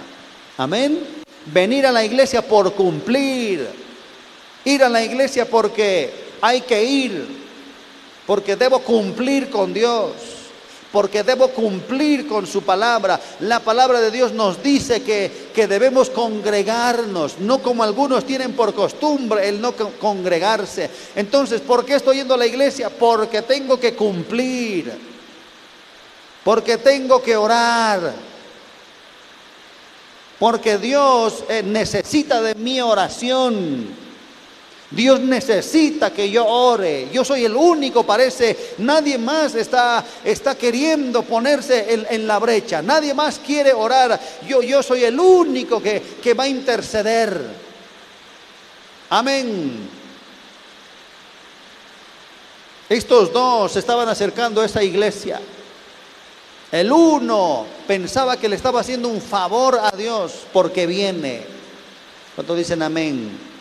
[0.58, 0.98] Amén.
[1.46, 3.66] Venir a la iglesia por cumplir.
[4.64, 7.26] Ir a la iglesia porque hay que ir,
[8.26, 10.41] porque debo cumplir con Dios
[10.92, 13.18] porque debo cumplir con su palabra.
[13.40, 18.74] La palabra de Dios nos dice que, que debemos congregarnos, no como algunos tienen por
[18.74, 20.90] costumbre el no congregarse.
[21.16, 22.90] Entonces, ¿por qué estoy yendo a la iglesia?
[22.90, 25.12] Porque tengo que cumplir.
[26.44, 28.12] porque tengo que orar,
[30.38, 34.01] porque Dios eh, necesita de mi oración.
[34.94, 37.08] Dios necesita que yo ore.
[37.12, 38.74] Yo soy el único, parece.
[38.78, 42.82] Nadie más está, está queriendo ponerse en, la brecha.
[42.82, 44.20] Nadie más quiere orar.
[44.46, 47.40] Yo, yo soy el único que, que va a interceder.
[49.08, 49.88] Amén.
[52.88, 55.40] Estos dos estaban acercando a esa iglesia.
[56.70, 61.44] El uno pensaba que le estaba haciendo un favor a Dios porque viene.
[62.34, 63.51] ¿Cuántos dicen amén?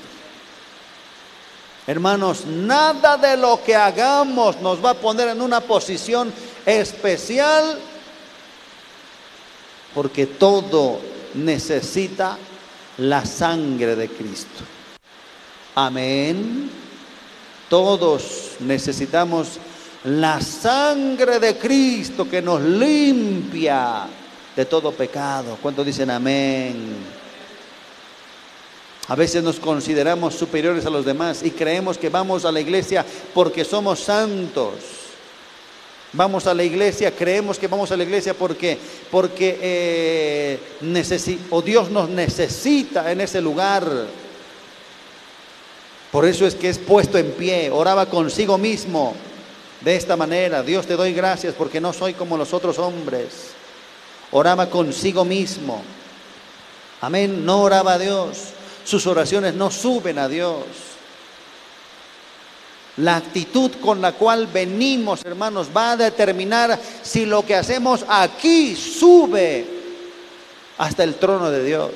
[1.88, 6.32] Hermanos, nada de lo que hagamos nos va a poner en una posición
[6.66, 7.80] especial
[9.94, 11.00] porque todo
[11.34, 12.38] necesita
[12.98, 14.64] la sangre de Cristo.
[15.76, 16.70] Amén.
[17.68, 19.60] Todos necesitamos
[20.04, 24.08] la sangre de Cristo que nos limpia
[24.56, 25.58] de todo pecado.
[25.62, 27.21] ¿Cuántos dicen amén?
[29.12, 33.06] A veces nos consideramos superiores a los demás y creemos que vamos a la iglesia
[33.34, 34.76] porque somos santos.
[36.14, 38.78] Vamos a la iglesia, creemos que vamos a la iglesia porque,
[39.12, 40.60] porque eh,
[41.50, 43.86] o Dios nos necesita en ese lugar.
[46.10, 49.14] Por eso es que es puesto en pie, oraba consigo mismo
[49.82, 50.64] de esta manera.
[50.64, 53.50] Dios te doy gracias porque no soy como los otros hombres.
[54.32, 55.84] Oraba consigo mismo.
[57.02, 58.54] Amén, no oraba a Dios.
[58.84, 60.66] Sus oraciones no suben a Dios.
[62.98, 68.76] La actitud con la cual venimos, hermanos, va a determinar si lo que hacemos aquí
[68.76, 69.66] sube
[70.78, 71.92] hasta el trono de Dios.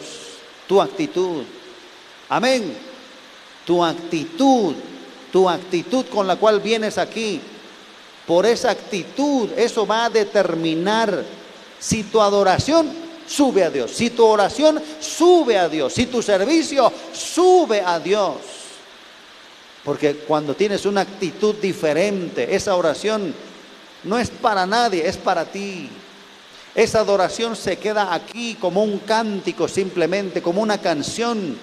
[0.68, 1.44] Tu actitud.
[2.30, 2.76] Amén.
[3.66, 4.76] Tu actitud,
[5.32, 7.42] tu actitud con la cual vienes aquí.
[8.26, 11.24] Por esa actitud, eso va a determinar
[11.80, 13.92] si tu adoración sube a Dios.
[13.92, 15.94] Si tu oración sube a Dios.
[15.94, 18.36] Si tu servicio sube a Dios.
[19.84, 23.34] Porque cuando tienes una actitud diferente, esa oración
[24.04, 25.90] no es para nadie, es para ti.
[26.74, 31.58] Esa adoración se queda aquí como un cántico simplemente, como una canción,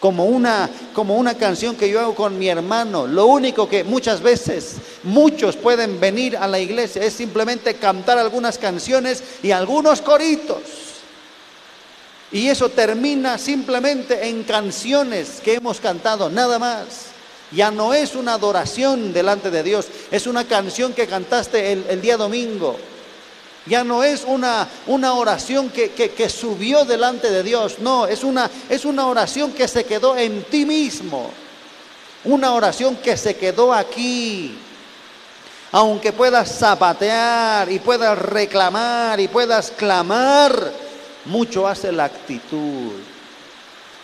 [0.00, 3.06] como una, como una canción que yo hago con mi hermano.
[3.06, 8.58] Lo único que muchas veces muchos pueden venir a la iglesia es simplemente cantar algunas
[8.58, 10.91] canciones y algunos coritos.
[12.32, 17.12] Y eso termina simplemente en canciones que hemos cantado, nada más.
[17.50, 22.16] Ya no es una adoración delante de Dios, es una canción que cantaste el, día
[22.16, 22.78] domingo.
[23.66, 28.50] Ya no es una, una oración que, que, subió delante de Dios, no, es una,
[28.70, 31.30] es una oración que se quedó en ti mismo.
[32.24, 34.56] Una oración que se quedó aquí.
[35.72, 40.72] Aunque puedas zapatear y puedas reclamar y puedas clamar,
[41.26, 42.92] mucho hace la actitud.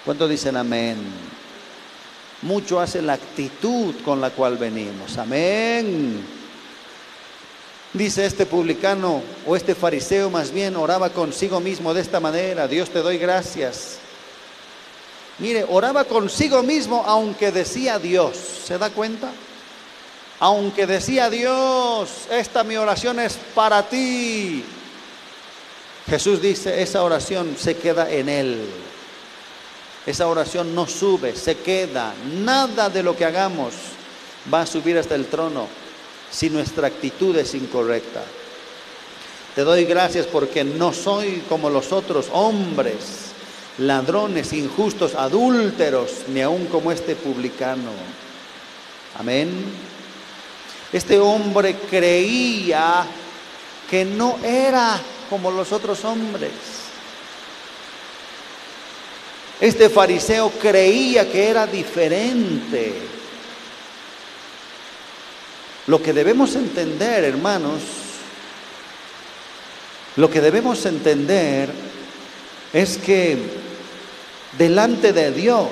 [0.05, 0.97] ¿Cuántos dicen amén?
[2.43, 5.19] Mucho hace la actitud con la cual venimos.
[5.19, 6.25] Amén.
[7.93, 12.69] Dice este publicano o este fariseo más bien oraba consigo mismo de esta manera.
[12.69, 13.99] Dios te doy gracias.
[15.39, 18.37] Mire, oraba consigo mismo aunque decía Dios.
[18.65, 19.31] ¿Se da cuenta?
[20.41, 24.65] Aunque decía Dios, esta mi oración es para ti.
[26.09, 28.61] Jesús dice, esa oración se queda en Él.
[30.07, 32.15] Esa oración no sube, se queda.
[32.41, 33.75] Nada de lo que hagamos
[34.53, 35.69] va a subir hasta el trono
[36.31, 38.25] si nuestra actitud es incorrecta.
[39.55, 42.95] Te doy gracias porque no soy como los otros hombres,
[43.79, 47.91] ladrones, injustos, adúlteros, ni aun como este publicano.
[49.19, 49.51] Amén.
[50.91, 53.05] Este hombre creía
[53.91, 54.99] que no era
[55.29, 56.53] como los otros hombres.
[59.61, 62.95] Este fariseo creía que era diferente.
[65.87, 67.83] Lo que debemos entender, hermanos,
[70.17, 71.71] lo que debemos entender
[72.73, 73.39] es que
[74.57, 75.71] delante de Dios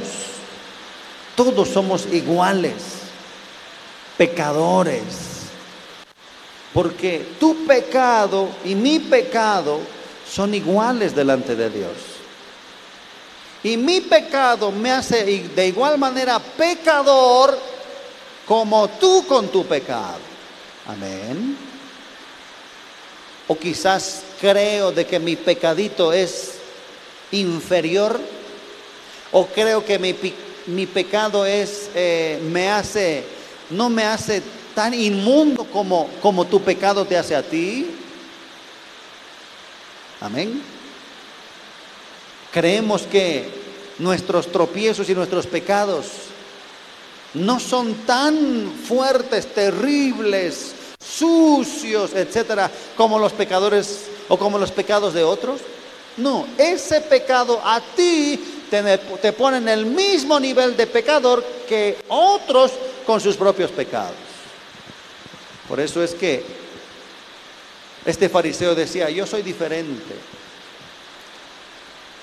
[1.36, 2.74] todos somos iguales,
[4.16, 5.35] pecadores
[6.76, 9.80] porque tu pecado y mi pecado
[10.30, 11.92] son iguales delante de Dios.
[13.62, 17.58] Y mi pecado me hace de igual manera pecador
[18.44, 20.18] como tú con tu pecado.
[20.86, 21.56] Amén.
[23.48, 26.56] O quizás creo de que mi pecadito es
[27.30, 28.20] inferior.
[29.32, 33.24] O creo que mi, pecado es, eh, me hace,
[33.70, 34.42] no me hace
[34.76, 37.90] tan inmundo como, como tu pecado te hace a ti.
[40.20, 40.62] Amén.
[42.52, 43.48] Creemos que
[43.98, 46.04] nuestros tropiezos y nuestros pecados
[47.32, 55.24] no son tan fuertes, terribles, sucios, etcétera, como los pecadores o como los pecados de
[55.24, 55.62] otros.
[56.18, 61.96] No, ese pecado a ti te, te pone en el mismo nivel de pecador que
[62.08, 62.72] otros
[63.06, 64.25] con sus propios pecados.
[65.68, 66.44] Por eso es que
[68.04, 70.14] este fariseo decía, yo soy diferente.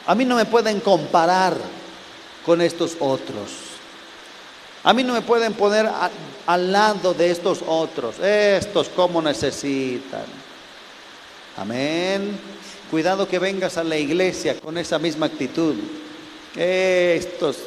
[0.05, 1.55] A mí no me pueden comparar
[2.45, 3.51] con estos otros.
[4.83, 5.89] A mí no me pueden poner
[6.45, 8.19] al lado de estos otros.
[8.19, 10.25] Estos como necesitan.
[11.57, 12.37] Amén.
[12.91, 15.75] Cuidado que vengas a la iglesia con esa misma actitud.
[16.55, 17.57] Estos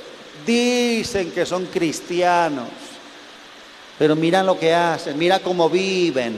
[0.47, 2.69] dicen que son cristianos,
[3.99, 6.37] pero mira lo que hacen, mira cómo viven,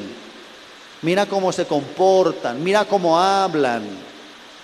[1.03, 3.85] mira cómo se comportan, mira cómo hablan.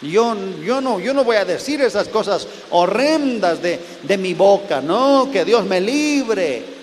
[0.01, 4.81] Yo, yo, no, yo no voy a decir esas cosas horrendas de, de mi boca,
[4.81, 6.75] no, que Dios me libre.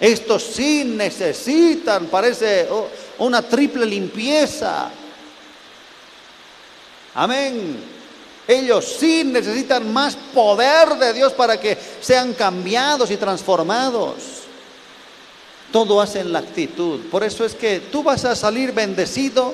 [0.00, 4.90] Estos sí necesitan, parece oh, una triple limpieza.
[7.14, 7.95] Amén.
[8.48, 14.14] Ellos sí necesitan más poder de Dios para que sean cambiados y transformados.
[15.72, 17.00] Todo hace en la actitud.
[17.10, 19.52] Por eso es que tú vas a salir bendecido.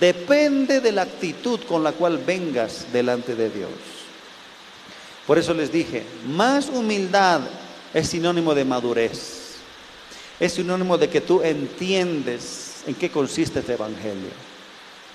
[0.00, 3.70] Depende de la actitud con la cual vengas delante de Dios.
[5.26, 7.42] Por eso les dije, más humildad
[7.92, 9.42] es sinónimo de madurez.
[10.40, 14.30] Es sinónimo de que tú entiendes en qué consiste este evangelio.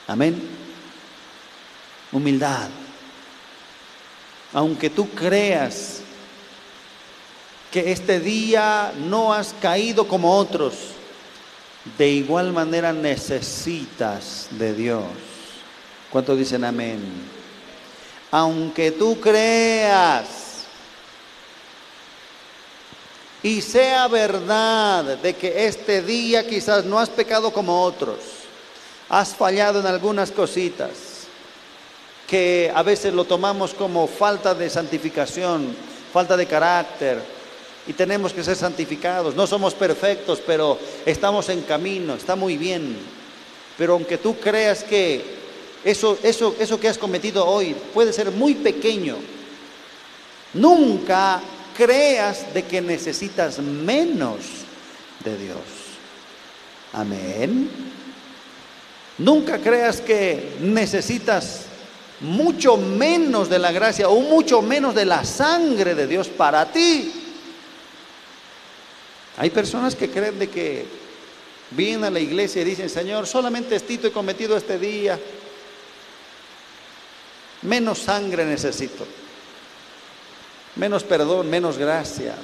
[0.07, 0.39] Amén.
[2.11, 2.69] Humildad.
[4.57, 5.99] Aunque tú creas
[7.71, 10.73] que este día no has caído como otros,
[11.95, 15.03] de igual manera necesitas de Dios.
[16.11, 16.99] ¿Cuántos dicen amén?
[18.31, 20.25] Aunque tú creas
[23.43, 28.17] y sea verdad de que este día quizás no has pecado como otros,
[29.07, 31.06] has fallado en algunas cositas,
[32.27, 35.73] que a veces lo tomamos como falta de santificación,
[36.11, 37.19] falta de carácter,
[37.87, 39.33] y tenemos que ser santificados.
[39.33, 42.97] No somos perfectos, pero estamos en camino, está muy bien.
[43.77, 45.23] Pero aunque tú creas que
[45.85, 49.15] eso, eso, eso que has cometido hoy puede ser muy pequeño,
[50.53, 51.41] nunca
[51.77, 54.39] creas de que necesitas menos
[55.23, 55.57] de Dios.
[56.91, 57.69] Amén.
[59.17, 61.66] Nunca creas que necesitas
[62.19, 67.11] mucho menos de la gracia o mucho menos de la sangre de Dios para ti.
[69.37, 70.85] Hay personas que creen de que
[71.71, 75.19] vienen a la iglesia y dicen, Señor, solamente estito he cometido este día,
[77.61, 79.05] menos sangre necesito,
[80.75, 82.35] menos perdón, menos gracia.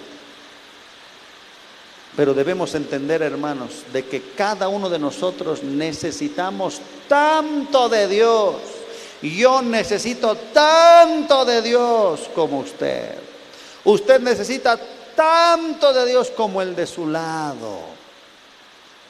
[2.15, 8.55] Pero debemos entender, hermanos, de que cada uno de nosotros necesitamos tanto de Dios
[9.32, 13.15] yo necesito tanto de Dios como usted.
[13.86, 14.78] Usted necesita
[15.15, 17.80] tanto de Dios como el de su lado.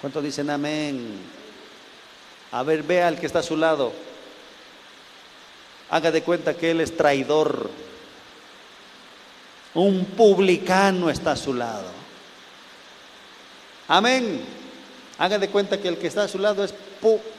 [0.02, 1.20] ¿Cuántos dicen amén?
[2.52, 3.92] A ver, vea al que está a su lado.
[5.90, 7.70] Haga de cuenta que él es traidor.
[9.74, 11.88] Un publicano está a su lado.
[13.88, 14.42] Amén.
[15.18, 16.74] Haga de cuenta que el que está a su lado es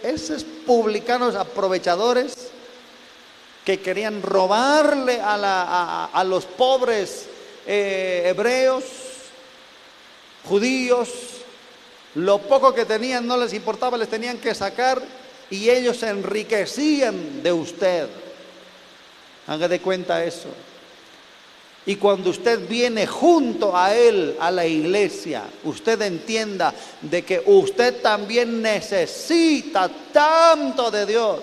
[0.02, 2.53] esos publicanos aprovechadores
[3.64, 7.26] que querían robarle a, los pobres
[7.66, 8.84] eh, hebreos,
[10.44, 11.08] judíos,
[12.14, 15.02] lo poco que tenían no les importaba, les tenían que sacar
[15.50, 18.08] y ellos se enriquecían de usted.
[19.46, 20.48] Haga de cuenta eso.
[21.86, 28.00] Y cuando usted viene junto a Él, a la iglesia, usted entienda de que usted
[28.00, 31.40] también necesita tanto de Dios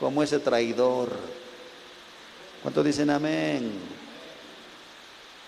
[0.00, 1.37] como ese traidor.
[2.62, 3.70] ¿Cuántos dicen amén?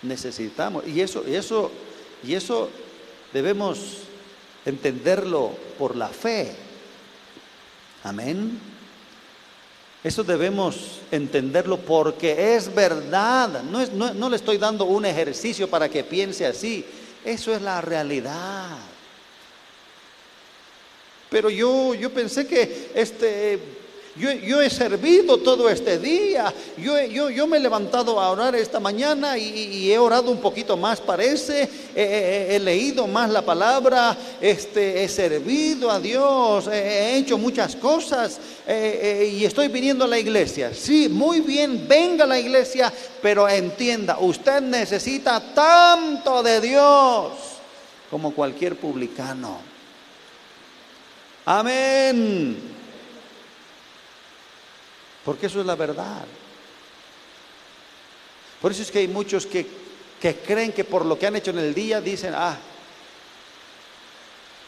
[0.03, 0.87] Necesitamos.
[0.87, 1.71] Y eso, y eso,
[2.23, 2.71] y eso
[3.33, 3.99] debemos
[4.65, 6.55] entenderlo por la fe.
[8.05, 8.59] Amén.
[10.03, 13.63] Eso debemos entenderlo porque es verdad.
[13.65, 16.85] No, es, no, no, le estoy dando un ejercicio para que piense así.
[17.25, 18.79] Eso es la realidad.
[21.29, 23.59] Pero yo, yo pensé que este,
[24.21, 28.79] yo, he servido todo este día, yo, yo, yo, me he levantado a orar esta
[28.79, 35.09] mañana y, he orado un poquito más, parece, he, leído más la palabra, este, he
[35.09, 40.73] servido a Dios, he, hecho muchas cosas eh, eh, y estoy viniendo a la iglesia.
[40.75, 42.93] Sí, muy bien, venga a la iglesia,
[43.23, 47.33] pero entienda, usted necesita tanto de Dios
[48.11, 49.59] como cualquier publicano.
[51.47, 52.80] Amén.
[55.31, 56.25] Porque eso es la verdad.
[58.61, 59.65] Por eso es que hay muchos que,
[60.21, 62.59] que creen que por lo que han hecho en el día dicen, ah,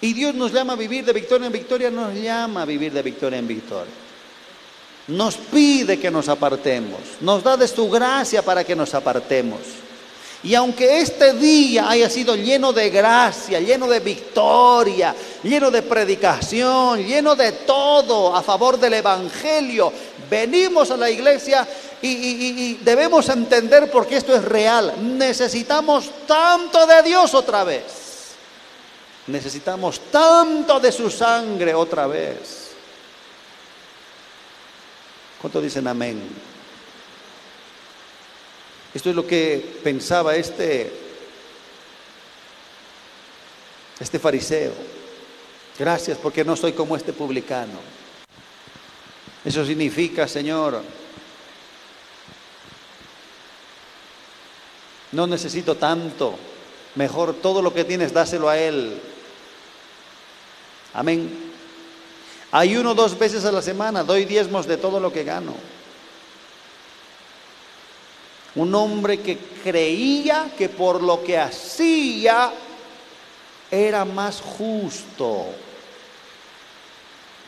[0.01, 3.03] y Dios nos llama a vivir de victoria en victoria, nos llama a vivir de
[3.03, 3.93] victoria en victoria.
[5.09, 9.59] Nos pide que nos apartemos, nos da de su gracia para que nos apartemos.
[10.45, 15.15] Y aunque este día haya sido lleno de gracia, lleno de victoria,
[15.45, 19.93] lleno de predicación, lleno de todo a favor del Evangelio,
[20.29, 21.67] venimos a la iglesia
[22.03, 24.95] y, debemos entender porque esto es real.
[25.17, 27.85] Necesitamos tanto de Dios otra vez.
[29.29, 32.73] Necesitamos tanto de su sangre otra vez.
[35.41, 36.52] ¿Cuánto dicen amén?
[38.95, 40.93] Esto es lo que pensaba este,
[43.99, 44.73] este fariseo.
[45.79, 47.79] Gracias porque no soy como este publicano.
[49.45, 50.83] Eso significa, Señor,
[55.13, 56.39] no necesito tanto.
[56.95, 59.01] Mejor todo lo que tienes, dáselo a Él.
[60.93, 61.53] Amén.
[62.51, 65.55] Ayuno dos veces a la semana, doy diezmos de todo lo que gano.
[68.55, 72.53] Un hombre que creía que por lo que hacía
[73.71, 75.47] era más justo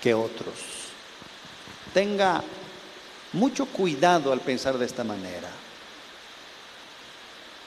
[0.01, 0.55] que otros.
[1.93, 2.43] Tenga
[3.35, 5.51] mucho cuidado al pensar de esta manera.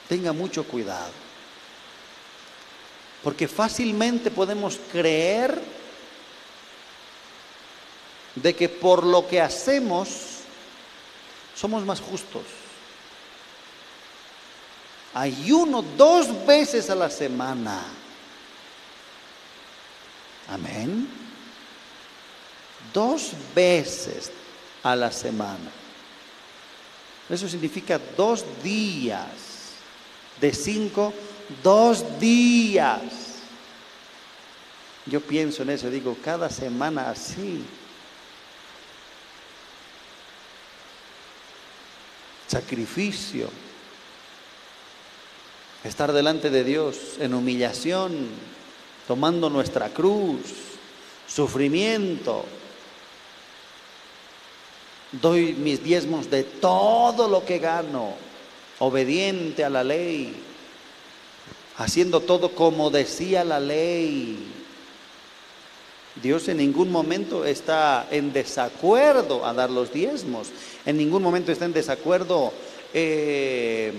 [0.08, 1.12] Tenga mucho cuidado.
[3.22, 5.60] Porque fácilmente podemos creer
[8.34, 10.08] de que por lo que hacemos
[11.54, 12.42] somos más justos.
[15.18, 17.82] Ayuno dos veces a la semana.
[20.46, 21.08] Amén.
[22.94, 24.30] Dos veces
[24.80, 25.72] a la semana.
[27.28, 29.26] Eso significa dos días.
[30.40, 31.12] De cinco,
[31.64, 33.02] dos días.
[35.04, 37.64] Yo pienso en eso, digo, cada semana así.
[42.46, 43.50] Sacrificio
[45.84, 48.28] estar delante de Dios en humillación,
[49.06, 50.40] tomando nuestra cruz,
[51.26, 52.44] sufrimiento.
[55.12, 58.14] Doy mis diezmos de todo lo que gano,
[58.78, 60.34] obediente a la ley,
[61.76, 64.54] haciendo todo como decía la ley.
[66.22, 70.48] Dios en ningún momento está en desacuerdo a dar los diezmos,
[70.84, 72.52] en ningún momento está en desacuerdo.
[72.92, 73.92] Eh,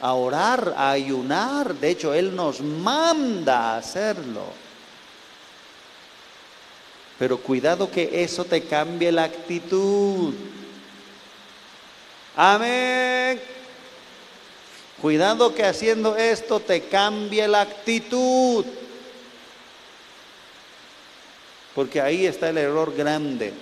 [0.00, 1.74] a orar, a ayunar.
[1.74, 4.44] De hecho, Él nos manda a hacerlo.
[7.18, 10.34] Pero cuidado que eso te cambie la actitud.
[12.36, 13.40] Amén.
[15.02, 18.64] Cuidado que haciendo esto te cambie la actitud.
[21.74, 23.52] Porque ahí está el error grande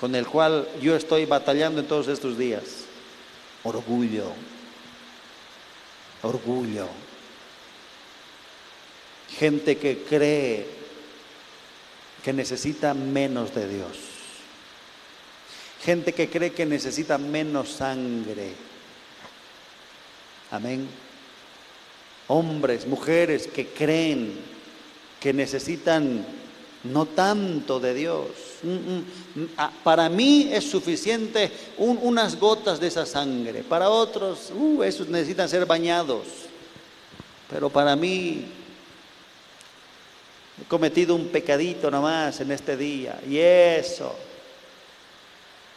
[0.00, 2.62] con el cual yo estoy batallando en todos estos días.
[3.62, 4.32] Orgullo
[6.22, 6.88] orgullo.
[9.38, 10.66] Gente que cree
[12.22, 13.98] que necesita menos de Dios.
[15.82, 18.52] Gente que cree que necesita menos sangre.
[20.50, 20.88] Amén.
[22.28, 24.38] Hombres, mujeres que creen
[25.18, 26.24] que necesitan
[26.84, 28.51] no tanto de Dios.
[28.62, 29.04] Mm, mm,
[29.34, 33.64] mm, ah, para mí es suficiente unas gotas de esa sangre.
[33.64, 36.26] Para otros, uh, esos necesitan ser bañados.
[37.50, 38.46] Pero para mí
[40.60, 43.20] he cometido un pecadito nomás en este día.
[43.28, 44.14] Y eso,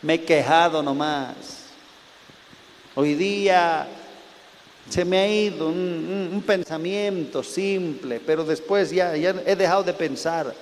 [0.02, 1.66] me he quejado nomás.
[2.94, 3.88] Hoy día
[4.90, 10.54] se me ha ido un, pensamiento simple, pero después ya, ya he dejado de pensar.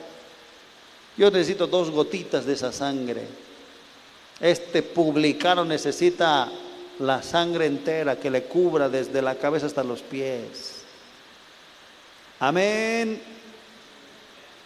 [1.18, 3.28] Yo necesito dos gotitas de esa sangre.
[4.40, 6.52] Este publicano necesita
[7.00, 10.84] la sangre entera que le cubra desde la cabeza hasta los pies.
[12.40, 13.22] Amén.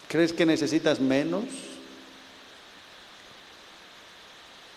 [0.08, 1.44] ¿Crees que necesitas menos?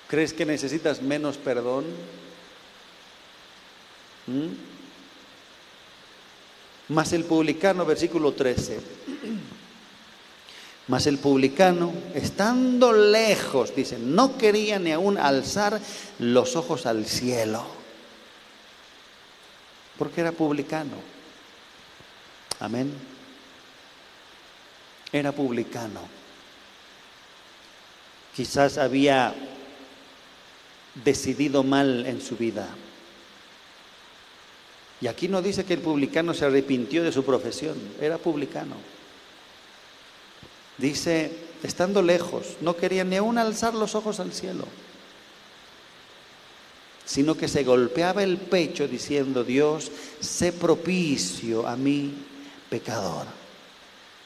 [0.09, 1.85] ¿Crees que necesitas menos perdón?
[4.27, 4.49] ¿Mm?
[6.93, 8.81] Más el publicano, versículo 13.
[10.91, 15.80] Mas el publicano, estando lejos, dice, no quería ni aún alzar
[16.18, 17.64] los ojos al cielo,
[19.97, 20.97] porque era publicano.
[22.59, 22.93] Amén.
[25.12, 26.01] Era publicano.
[28.34, 29.32] Quizás había
[31.05, 32.66] decidido mal en su vida.
[35.01, 38.99] Y aquí no dice que el publicano se arrepintió de su profesión, era publicano.
[40.81, 41.31] Dice,
[41.62, 44.64] estando lejos, no quería ni aún alzar los ojos al cielo,
[47.05, 52.14] sino que se golpeaba el pecho diciendo, Dios, sé propicio a mí,
[52.70, 53.26] pecador.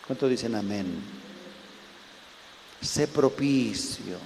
[0.07, 0.87] ¿Cuánto dicen amén?
[2.81, 4.19] Sé propicio.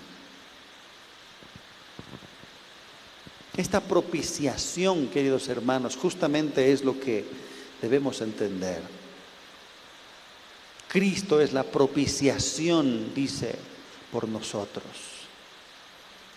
[3.56, 7.24] Esta propiciación, queridos hermanos, justamente es lo que
[7.80, 8.97] debemos entender.
[10.88, 13.54] Cristo es la propiciación, dice,
[14.10, 14.86] por nosotros.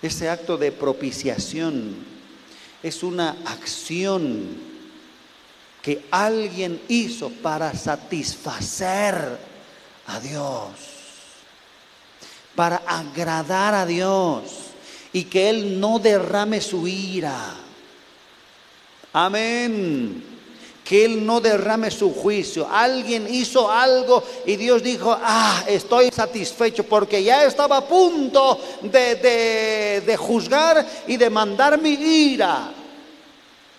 [0.02, 1.96] Ese acto de propiciación
[2.84, 4.72] es una acción
[5.82, 9.38] que alguien hizo para satisfacer
[10.08, 10.72] a Dios,
[12.56, 14.44] para agradar a Dios
[15.14, 17.56] y que Él no derrame su ira.
[19.14, 20.31] Amén
[20.92, 22.68] que Él no derrame su juicio.
[22.70, 30.02] Alguien hizo algo y Dios dijo, ah, estoy satisfecho porque ya estaba a punto de,
[30.06, 32.74] de, juzgar y de mandar mi ira.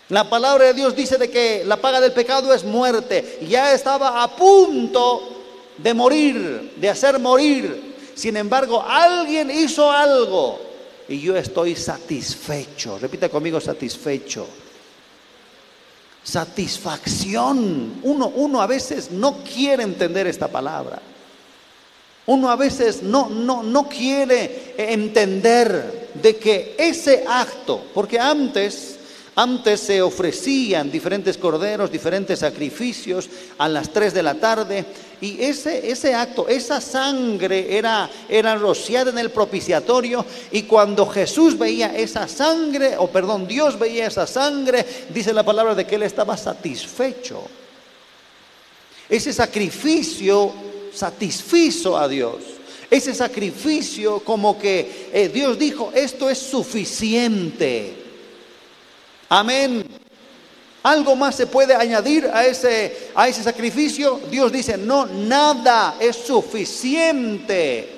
[0.08, 3.40] La palabra de Dios dice de que la paga del pecado es muerte.
[3.46, 5.42] Ya estaba a punto
[5.76, 7.94] de morir, de hacer morir.
[8.14, 10.58] Sin embargo, alguien hizo algo
[11.10, 12.98] y yo estoy satisfecho.
[12.98, 14.46] Repita conmigo, satisfecho
[16.22, 18.00] satisfacción.
[18.02, 21.00] Uno, uno a veces no quiere entender esta palabra.
[22.26, 28.91] Uno a veces no, no, no quiere entender de que ese acto, porque antes
[29.34, 33.28] antes se ofrecían diferentes corderos, diferentes sacrificios
[33.58, 34.84] a las 3 de la tarde
[35.22, 41.56] y ese, ese acto, esa sangre era, era rociada en el propiciatorio y cuando Jesús
[41.56, 46.02] veía esa sangre, o perdón, Dios veía esa sangre, dice la palabra de que él
[46.02, 47.42] estaba satisfecho.
[49.08, 50.52] Ese sacrificio
[50.92, 52.36] satisfizo a Dios.
[52.90, 58.01] Ese sacrificio como que eh, Dios dijo, esto es suficiente.
[59.34, 59.82] Amén.
[60.82, 64.20] ¿Algo más se puede añadir a ese, a ese sacrificio?
[64.30, 67.88] Dios dice, no, nada es suficiente.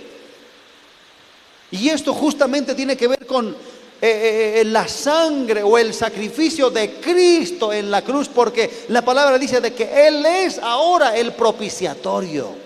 [1.73, 3.57] Y esto justamente tiene que ver con eh,
[4.01, 9.37] eh, eh, la sangre o el sacrificio de Cristo en la cruz, porque la palabra
[9.37, 12.64] dice de que Él es ahora el propiciatorio.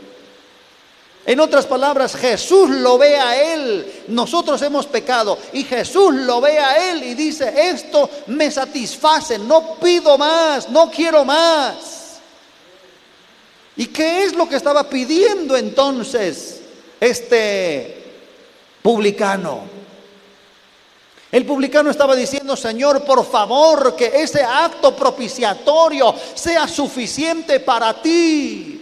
[1.29, 4.05] En otras palabras, Jesús lo ve a Él.
[4.09, 9.75] Nosotros hemos pecado y Jesús lo ve a Él y dice, esto me satisface, no
[9.75, 12.19] pido más, no quiero más.
[13.77, 16.63] ¿Y qué es lo que estaba pidiendo entonces
[16.99, 18.11] este
[18.81, 19.65] publicano?
[21.31, 28.78] El publicano estaba diciendo, Señor, por favor, que ese acto propiciatorio sea suficiente para ti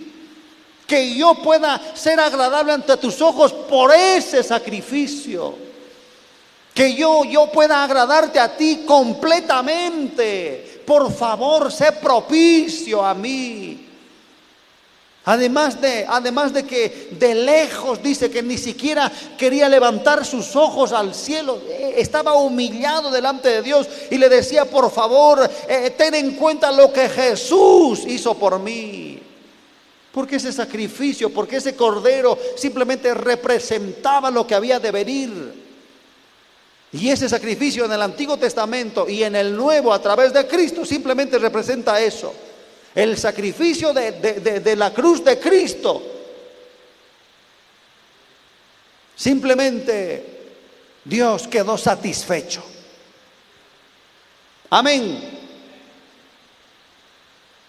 [0.87, 5.55] que yo pueda ser agradable ante tus ojos por ese sacrificio.
[6.73, 10.83] Que yo, yo pueda agradarte a ti completamente.
[10.87, 13.87] Por favor, sé propicio a mí.
[15.25, 20.93] Además de, además de que de lejos dice que ni siquiera quería levantar sus ojos
[20.93, 26.15] al cielo, eh, estaba humillado delante de Dios y le decía, por favor, eh, ten
[26.15, 29.21] en cuenta lo que Jesús hizo por mí.
[30.17, 35.53] Porque ese sacrificio, porque ese cordero simplemente representaba lo que había de venir.
[36.93, 40.87] Y ese sacrificio en el Antiguo Testamento y en el Nuevo a través de Cristo
[40.87, 42.33] simplemente representa eso.
[42.95, 46.03] El sacrificio de, de la cruz de Cristo.
[49.15, 50.55] Simplemente
[51.05, 52.65] Dios quedó satisfecho.
[54.71, 55.36] Amén.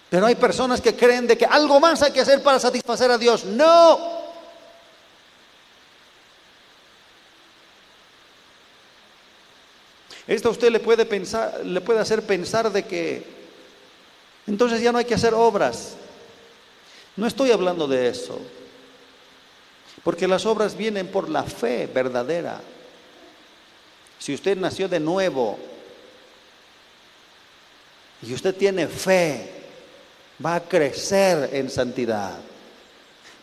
[0.10, 3.18] Pero hay personas que creen de que algo más hay que hacer para satisfacer a
[3.18, 3.44] Dios.
[3.44, 4.18] No.
[10.28, 13.24] Esto a usted le puede pensar, le puede hacer pensar de que
[14.46, 15.96] entonces ya no hay que hacer obras.
[17.16, 18.40] No estoy hablando de eso.
[20.04, 22.62] Porque las obras vienen por la fe verdadera.
[24.20, 25.58] Si usted nació de nuevo
[28.22, 29.57] y usted tiene fe,
[30.44, 32.38] va a crecer en santidad,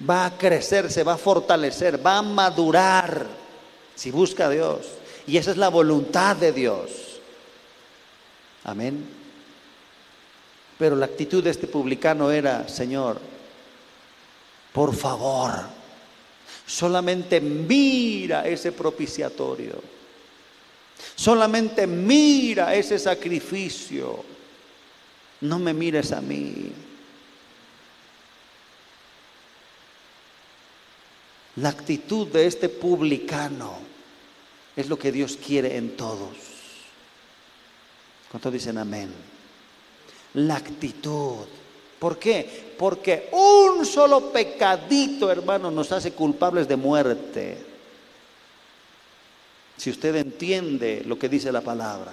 [0.09, 3.27] va a crecer, se va a fortalecer, va a madurar
[3.95, 4.87] si busca a Dios.
[5.27, 6.91] Y esa es la voluntad de Dios.
[8.65, 9.07] Amén.
[10.79, 13.21] Pero la actitud de este publicano era, Señor,
[14.73, 15.53] por favor,
[16.67, 19.81] solamente mira ese propiciatorio.
[21.15, 24.25] Solamente mira ese sacrificio.
[25.41, 26.73] No me mires a mí.
[31.57, 33.79] La actitud de este publicano
[34.75, 36.37] es lo que Dios quiere en todos.
[38.31, 39.13] ¿Cuántos dicen amén?
[40.35, 41.47] La actitud.
[41.99, 42.75] ¿Por qué?
[42.77, 47.59] Porque un solo pecadito, hermano, nos hace culpables de muerte.
[49.77, 52.13] Si usted entiende lo que dice la palabra.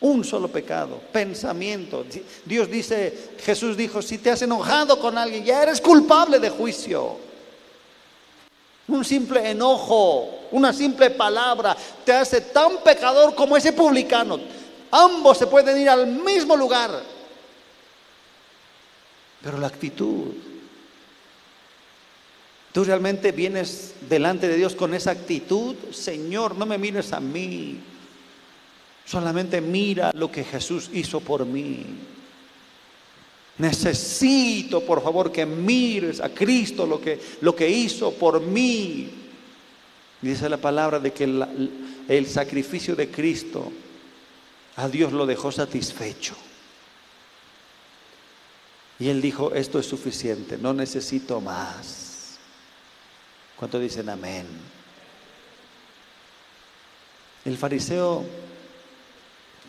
[0.00, 2.06] Un solo pecado, pensamiento.
[2.44, 7.27] Dios dice, Jesús dijo, si te has enojado con alguien, ya eres culpable de juicio.
[8.88, 14.40] Un simple enojo, una simple palabra te hace tan pecador como ese publicano.
[14.90, 17.02] Ambos se pueden ir al mismo lugar.
[19.42, 20.32] Pero la actitud.
[22.72, 25.76] Tú realmente vienes delante de Dios con esa actitud.
[25.92, 27.78] Señor, no me mires a mí.
[29.04, 31.84] Solamente mira lo que Jesús hizo por mí.
[33.58, 39.10] Necesito, por favor, que mires a Cristo lo que, lo que hizo por mí.
[40.22, 43.72] Dice la palabra de que el, sacrificio de Cristo
[44.76, 46.36] a Dios lo dejó satisfecho.
[49.00, 52.38] Y él dijo, esto es suficiente, no necesito más.
[53.56, 54.46] ¿Cuánto dicen amén?
[57.44, 58.24] El fariseo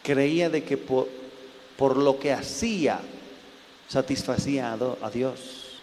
[0.03, 2.99] creía de que por lo que hacía
[3.89, 5.81] satisfacía a Dios.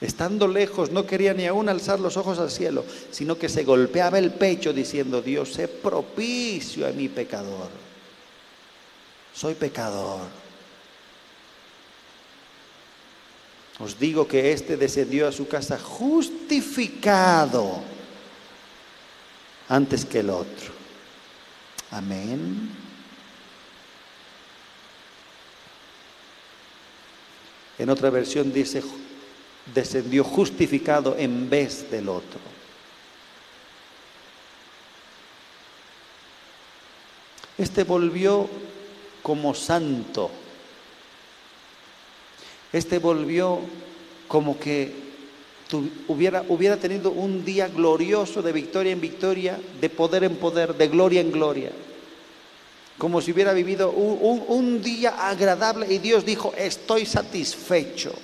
[0.00, 4.18] Estando lejos, no quería ni aún alzar los ojos al cielo, sino que se golpeaba
[4.18, 7.70] el pecho diciendo, Dios, sé propicio a mi pecador.
[9.34, 10.20] Soy pecador.
[13.78, 17.82] Os digo que éste descendió a su casa justificado
[19.68, 20.72] antes que el otro.
[21.90, 22.85] Amén.
[27.78, 28.82] En otra versión dice,
[29.74, 32.40] descendió justificado en vez del otro.
[37.58, 38.48] Este volvió
[39.22, 40.30] como santo.
[42.72, 43.60] Este volvió
[44.28, 45.06] como que
[46.06, 51.20] hubiera, tenido un día glorioso de victoria en victoria, de poder en poder, de gloria
[51.20, 51.72] en gloria
[52.98, 58.14] como si hubiera vivido un, día agradable y Dios dijo, estoy satisfecho.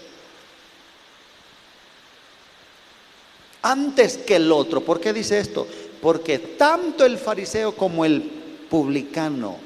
[3.63, 4.81] Antes que el otro.
[4.81, 5.69] ¿Por qué dice esto?
[6.01, 8.23] Porque tanto el fariseo como el
[8.69, 9.59] publicano,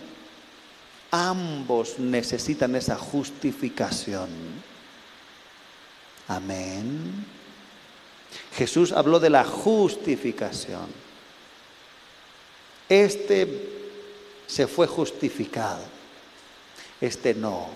[1.11, 4.29] ambos necesitan esa justificación.
[6.29, 7.25] Amén.
[8.57, 10.87] Jesús habló de la justificación.
[12.89, 13.76] Este
[14.47, 15.83] se fue justificado.
[17.01, 17.69] Este no,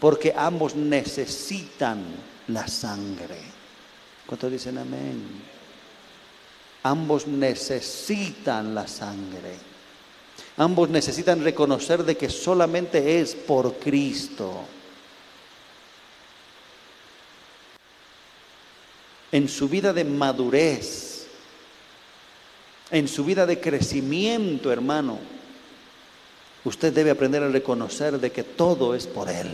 [0.00, 2.02] porque ambos necesitan
[2.48, 3.38] la sangre.
[4.26, 5.22] ¿Cuántos dicen amén?
[6.82, 9.56] Ambos necesitan la sangre.
[10.56, 14.64] Ambos necesitan reconocer de que solamente es por Cristo.
[19.32, 21.26] En su vida de madurez,
[22.90, 25.18] en su vida de crecimiento, hermano,
[26.64, 29.48] usted debe aprender a reconocer de que todo es por Él.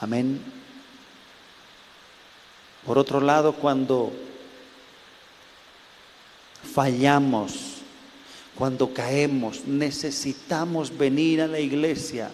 [0.00, 0.40] Amén.
[2.86, 4.12] Por otro lado, cuando
[6.72, 7.82] fallamos,
[8.54, 12.30] cuando caemos, necesitamos venir a la iglesia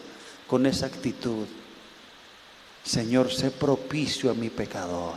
[0.47, 1.47] con esa actitud.
[2.85, 5.14] Señor, sé propicio a mi pecador.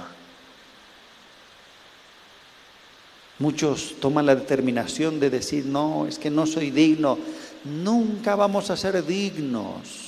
[3.39, 7.19] Muchos toman la determinación de decir, no, es que no soy digno
[7.67, 10.07] nunca vamos a ser dignos.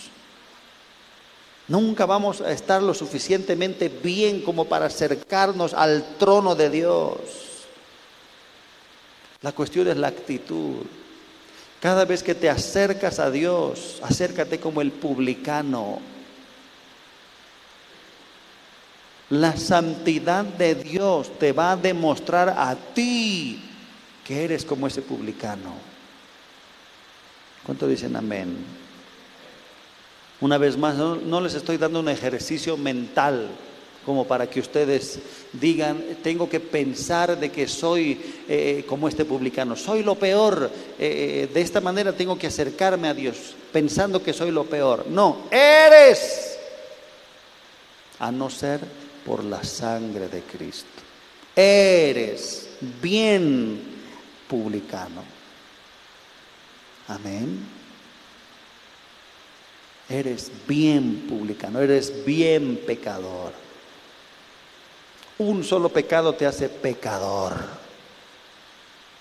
[1.68, 7.20] Nunca vamos a estar lo suficientemente bien como para acercarnos al trono de Dios.
[9.42, 10.78] La cuestión es la actitud.
[11.80, 16.00] Cada vez que te acercas a Dios, acércate como el publicano.
[19.30, 23.62] La santidad de Dios te va a demostrar a ti
[24.26, 25.89] que eres como ese publicano.
[27.64, 28.58] ¿Cuánto dicen amén?
[30.42, 33.50] Una vez más, no, les estoy dando un ejercicio mental
[34.06, 35.20] como para que ustedes
[35.54, 41.50] digan, tengo que pensar de que soy eh, como este publicano, soy lo peor, eh,
[41.54, 45.06] de esta manera tengo que acercarme a Dios, pensando que soy lo peor.
[45.10, 46.58] No, eres,
[48.20, 48.80] a no ser
[49.26, 51.04] por la sangre de Cristo.
[51.56, 52.70] Eres
[53.02, 53.82] bien
[54.48, 55.39] publicano.
[57.10, 57.60] Amén.
[60.08, 63.52] Eres bien publicano, eres bien pecador.
[65.38, 67.54] Un solo pecado te hace pecador.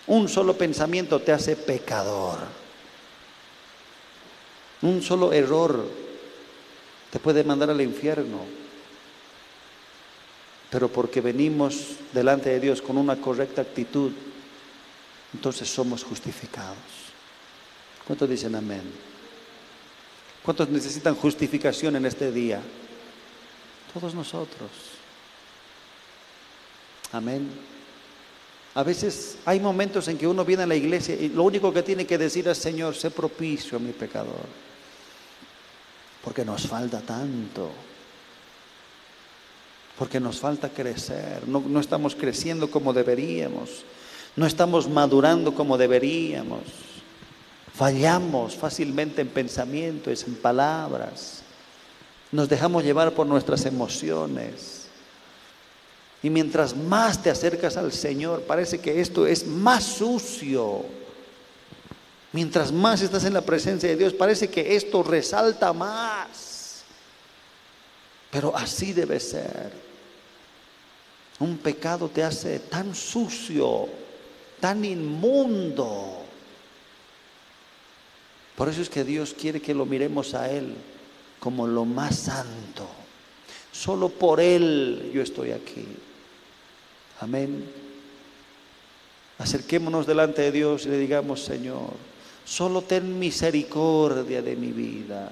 [0.06, 2.38] Un solo pensamiento te hace pecador.
[4.82, 5.84] Un solo error
[7.10, 8.58] te puede mandar al infierno
[10.70, 14.12] pero porque venimos delante de Dios con una correcta actitud,
[15.32, 16.76] entonces somos justificados.
[18.08, 18.82] ¿Cuántos dicen amén?
[20.42, 22.60] ¿Cuántos necesitan justificación en este día?
[23.94, 24.70] Todos nosotros.
[27.12, 27.48] Amén.
[28.74, 31.84] A veces hay momentos en que uno viene a la iglesia y lo único que
[31.84, 34.46] tiene que decir es, Señor, sé propicio a mi pecador.
[36.24, 37.70] Porque nos falta tanto
[39.98, 43.84] porque nos falta crecer, no, estamos creciendo como deberíamos,
[44.36, 46.62] no estamos madurando como deberíamos,
[47.78, 51.42] fallamos fácilmente en pensamientos, en palabras,
[52.32, 54.88] nos dejamos llevar por nuestras emociones.
[56.20, 60.84] Y mientras más te acercas al Señor, parece que esto es más sucio.
[62.32, 66.82] Mientras más estás en la presencia de Dios, parece que esto resalta más.
[68.32, 69.70] Pero así debe ser.
[71.38, 73.88] Un pecado te hace tan sucio,
[74.58, 76.27] tan inmundo.
[78.58, 80.74] Por eso es que Dios quiere que lo miremos a Él
[81.38, 82.88] como lo más santo.
[83.70, 85.86] Solo por Él yo estoy aquí.
[87.20, 87.64] Amén.
[89.38, 91.92] Acerquémonos delante de Dios y le digamos, Señor,
[92.44, 95.30] solo ten misericordia de mi vida.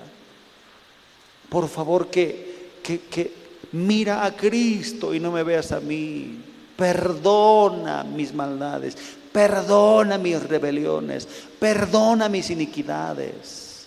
[1.49, 3.33] Por favor, que, que, que
[3.73, 6.39] mira a Cristo y no me veas a mí.
[6.77, 8.97] Perdona mis maldades,
[9.37, 11.29] perdona mis rebeliones,
[11.61, 13.87] perdona mis iniquidades.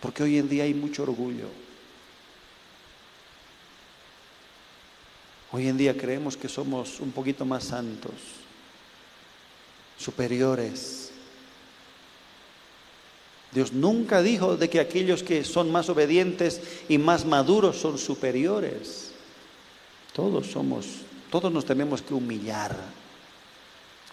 [0.00, 1.48] Porque hoy en día hay mucho orgullo.
[5.52, 8.14] Hoy en día creemos que somos un poquito más santos,
[9.98, 11.10] superiores.
[13.52, 19.12] Dios nunca dijo de que aquellos que son más obedientes y más maduros son superiores.
[20.14, 20.86] Todos somos,
[21.30, 22.95] todos nos tenemos que humillar.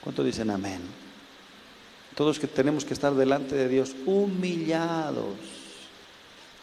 [0.04, 0.82] ¿Cuántos dicen amén?
[2.16, 5.36] Todos que tenemos que estar delante de Dios humillados.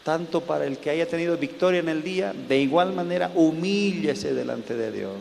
[0.03, 4.75] Tanto para el que haya tenido victoria en el día, de igual manera humíllese delante
[4.75, 5.15] de Dios.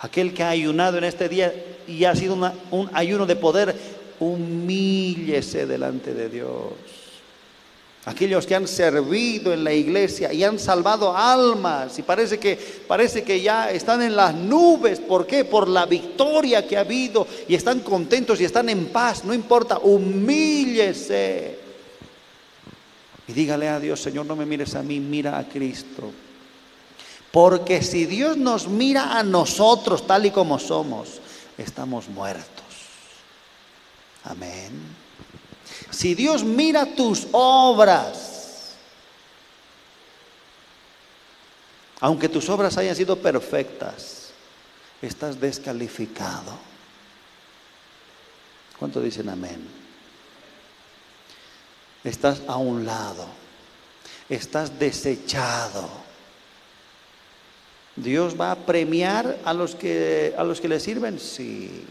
[0.00, 1.52] Aquel que ha ayunado en este día
[1.86, 2.34] y ha sido
[2.70, 3.74] un ayuno de poder,
[4.20, 7.01] humíllese delante de Dios.
[8.04, 12.56] Aquellos que han servido en la iglesia y han salvado almas y parece que
[12.88, 15.44] parece que ya están en las nubes, ¿por qué?
[15.44, 19.78] Por la victoria que ha habido y están contentos y están en paz, no importa,
[19.78, 21.60] humíllese.
[23.28, 26.10] Y dígale a Dios, Señor, no me mires a mí, mira a Cristo.
[27.30, 31.20] Porque si Dios nos mira a nosotros tal y como somos,
[31.56, 32.66] estamos muertos.
[34.24, 35.01] Amén.
[35.90, 38.74] Si Dios mira tus obras,
[42.00, 44.32] aunque tus obras hayan sido perfectas,
[45.00, 46.58] estás descalificado.
[48.78, 49.64] ¿Cuánto dicen amén?
[52.02, 53.28] Estás a un lado,
[54.28, 55.88] estás desechado.
[57.94, 61.84] Dios va a premiar a los que a los que le sirven, sí.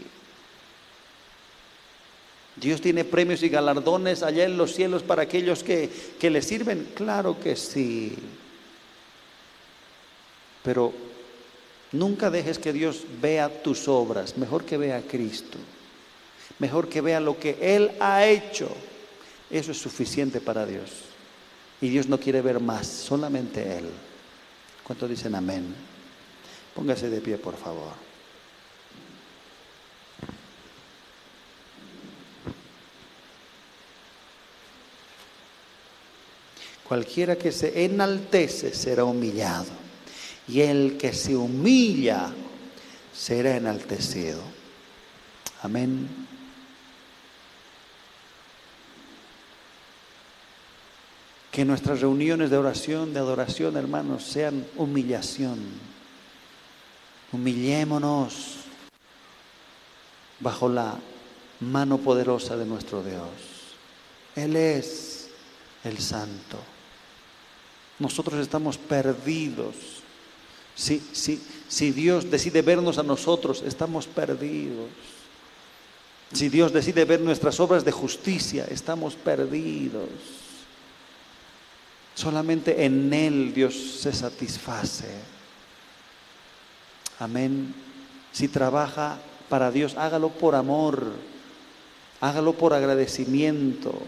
[2.56, 5.88] Dios tiene premios y galardones allá en los cielos para aquellos que,
[6.18, 6.88] que le sirven.
[6.94, 8.14] Claro que sí.
[10.62, 10.92] Pero
[11.92, 14.36] nunca dejes que Dios vea tus obras.
[14.36, 15.58] Mejor que vea a Cristo.
[16.58, 18.68] Mejor que vea lo que Él ha hecho.
[19.50, 20.90] Eso es suficiente para Dios.
[21.80, 23.86] Y Dios no quiere ver más, solamente Él.
[24.84, 25.74] ¿Cuántos dicen amén?
[26.74, 28.11] Póngase de pie, por favor.
[36.92, 39.64] Cualquiera que se enaltece será humillado.
[40.46, 42.30] y el que se humilla
[43.14, 44.42] será enaltecido.
[45.62, 46.06] Amén.
[51.50, 55.60] Que nuestras reuniones de oración, de adoración, hermanos, sean humillación.
[57.32, 58.56] Humillémonos
[60.40, 60.98] bajo la
[61.60, 63.30] mano poderosa de nuestro Dios.
[64.36, 65.30] Él es
[65.84, 66.71] el santo.
[68.02, 69.76] Nosotros estamos perdidos.
[70.74, 71.00] Si,
[71.68, 74.88] si Dios decide vernos a nosotros, estamos perdidos.
[76.32, 80.08] Si Dios decide ver nuestras obras de justicia, estamos perdidos.
[82.16, 85.08] Solamente en Él Dios se satisface.
[87.20, 87.72] Amén.
[88.32, 91.12] Si trabaja para Dios, hágalo por amor,
[92.20, 94.02] hágalo por agradecimiento.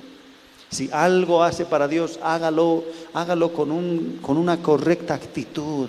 [0.75, 5.89] Si algo hace para Dios, hágalo, hágalo con, un, con una correcta actitud.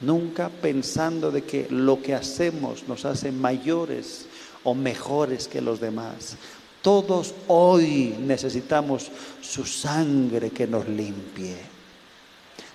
[0.00, 4.26] Nunca pensando de que lo que hacemos nos hace mayores
[4.64, 6.34] o mejores que los demás.
[6.82, 11.54] Todos hoy necesitamos su sangre que nos limpie.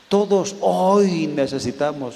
[0.07, 2.15] Todos hoy necesitamos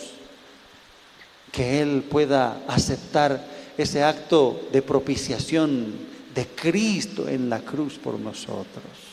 [1.52, 3.46] que Él pueda aceptar
[3.78, 9.12] ese acto de propiciación de Cristo en la cruz por nosotros.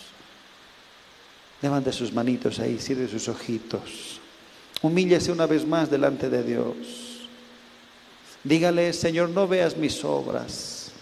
[1.60, 4.20] Levante sus manitos ahí, cierre sus ojitos.
[4.80, 6.76] Humíllese una vez más delante de Dios.
[8.44, 10.92] Dígale, Señor, no veas mis obras.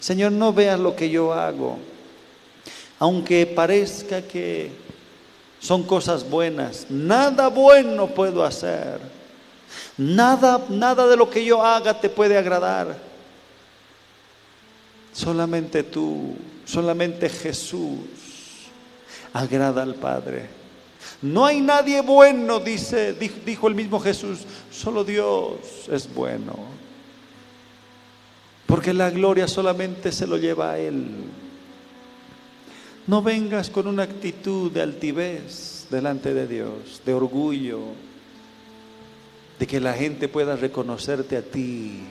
[0.00, 1.78] Señor, no veas lo que yo hago.
[2.98, 4.72] Aunque parezca que
[5.60, 9.00] son cosas buenas, nada bueno puedo hacer.
[9.96, 13.05] Nada, nada de lo que yo haga te puede agradar.
[15.16, 16.34] Solamente tú,
[16.66, 18.00] solamente Jesús
[19.32, 20.46] agrada al Padre.
[21.22, 24.40] No hay nadie bueno, dice, dijo el mismo Jesús,
[24.70, 26.54] solo Dios es bueno.
[28.66, 31.06] Porque la gloria solamente se lo lleva a Él.
[33.06, 37.80] No vengas con una actitud de altivez delante de Dios, de orgullo,
[39.58, 42.02] de que la gente pueda reconocerte a ti,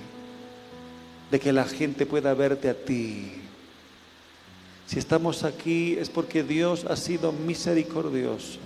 [1.36, 3.30] de que la gente pueda verte a ti.
[4.88, 8.60] Si estamos aquí es porque Dios ha sido misericordioso.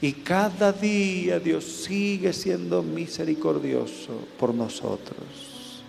[0.00, 5.82] Y cada día Dios sigue siendo misericordioso por nosotros.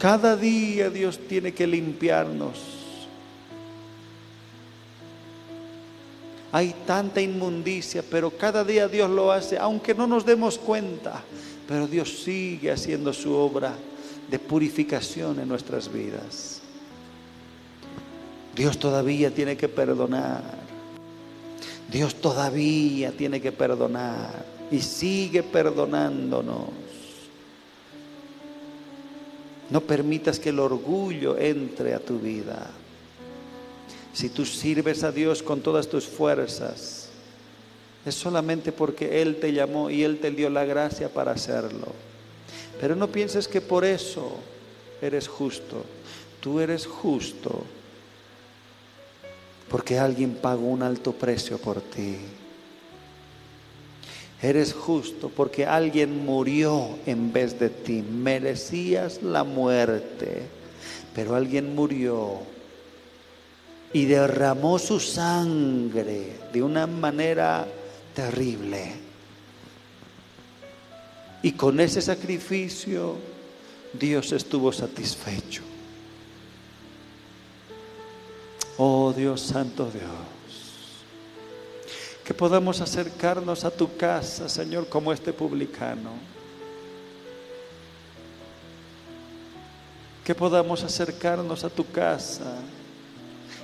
[0.00, 2.58] Cada día Dios tiene que limpiarnos.
[6.50, 11.22] Hay tanta inmundicia, pero cada día Dios lo hace, aunque no nos demos cuenta.
[11.68, 13.72] Pero Dios sigue haciendo su obra
[14.30, 16.60] de purificación en nuestras vidas.
[18.54, 20.42] Dios todavía tiene que perdonar.
[21.90, 26.68] Dios todavía tiene que perdonar y sigue perdonándonos.
[29.70, 32.70] No permitas que el orgullo entre a tu vida.
[34.12, 37.08] Si tú sirves a Dios con todas tus fuerzas,
[38.04, 41.88] es solamente porque Él te llamó y Él te dio la gracia para hacerlo.
[42.80, 44.38] Pero no pienses que por eso
[45.02, 45.84] eres justo.
[46.40, 47.64] Tú eres justo
[49.68, 52.16] porque alguien pagó un alto precio por ti.
[54.42, 58.02] Eres justo porque alguien murió en vez de ti.
[58.02, 60.44] Merecías la muerte,
[61.14, 62.38] pero alguien murió
[63.92, 67.66] y derramó su sangre de una manera
[68.14, 69.09] terrible.
[71.42, 73.16] Y con ese sacrificio
[73.92, 75.62] Dios estuvo satisfecho.
[78.76, 81.04] Oh Dios Santo Dios,
[82.24, 86.12] que podamos acercarnos a tu casa, Señor, como este publicano.
[90.24, 92.54] Que podamos acercarnos a tu casa,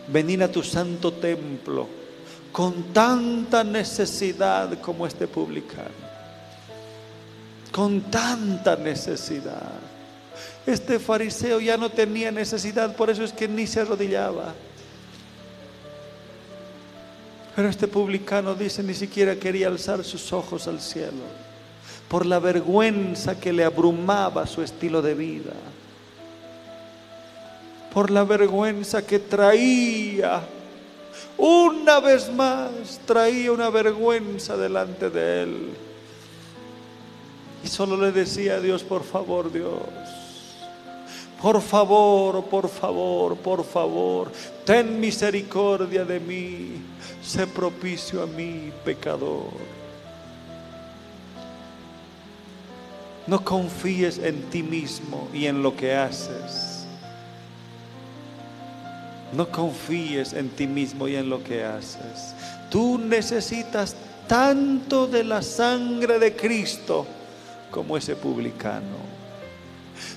[0.09, 1.86] venir a tu santo templo
[2.51, 6.06] con tanta necesidad como este publicano.
[7.77, 9.70] Con tanta necesidad.
[10.66, 14.55] Este fariseo ya no tenía necesidad, por eso es que ni se arrodillaba.
[17.55, 21.23] Pero este publicano dice ni siquiera quería alzar sus ojos al cielo
[22.09, 25.53] por la vergüenza que le abrumaba su estilo de vida,
[27.93, 30.40] por la vergüenza que traía.
[31.36, 32.70] Una vez más
[33.05, 35.85] traía una vergüenza delante de él.
[37.66, 39.80] Y solo le decía a Dios, por favor Dios,
[41.43, 44.30] por favor, por favor, por favor,
[44.64, 46.80] ten misericordia de mí
[47.20, 49.51] sé propicio a mí, pecador.
[53.26, 56.86] No confíes en ti mismo y en lo que haces.
[59.32, 62.32] No confíes en ti mismo y en lo que haces.
[62.70, 63.97] Tú necesitas
[64.28, 67.05] tanto de la sangre de Cristo
[67.70, 69.16] como ese publicano.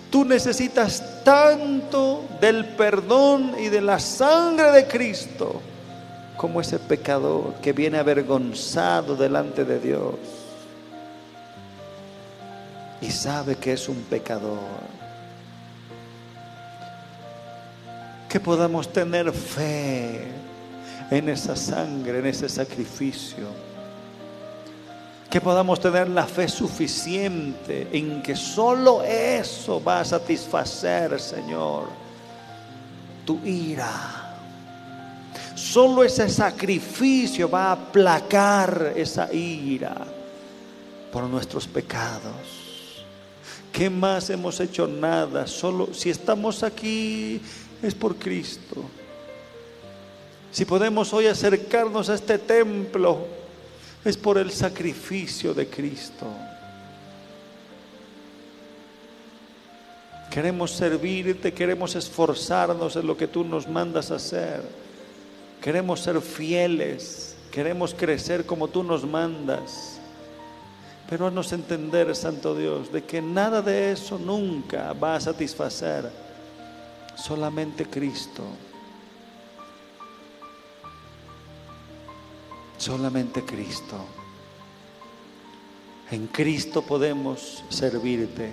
[0.09, 5.61] Tú necesitas tanto del perdón y de la sangre de Cristo
[6.35, 10.15] como ese pecador que viene avergonzado delante de Dios
[13.01, 14.59] y sabe que es un pecador.
[18.27, 20.27] Que podamos tener fe
[21.09, 23.47] en esa sangre, en ese sacrificio.
[25.29, 31.89] Que podamos tener la fe suficiente en que solo eso va a satisfacer, Señor,
[33.25, 34.35] tu ira.
[35.53, 39.95] Solo ese sacrificio va a aplacar esa ira
[41.11, 43.03] por nuestros pecados.
[43.71, 44.87] ¿Qué más hemos hecho?
[44.87, 45.45] Nada.
[45.45, 47.39] Solo si estamos aquí
[47.83, 48.83] es por Cristo.
[50.51, 53.38] Si podemos hoy acercarnos a este templo,
[54.05, 56.25] es por el sacrificio de Cristo.
[60.29, 64.61] Queremos servirte, queremos esforzarnos en lo que tú nos mandas hacer.
[65.61, 69.99] Queremos ser fieles, queremos crecer como tú nos mandas.
[71.09, 76.09] Pero haznos entender, Santo Dios, de que nada de eso nunca va a satisfacer.
[77.15, 78.43] Solamente Cristo.
[82.79, 83.97] Solamente Cristo.
[86.09, 88.51] En Cristo podemos servirte.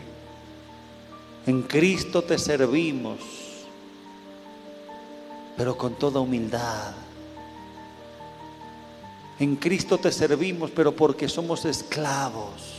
[1.47, 3.21] En Cristo te servimos,
[5.57, 7.07] pero con toda humildad
[9.39, 12.73] en Cristo te servimos, pero porque somos esclavos.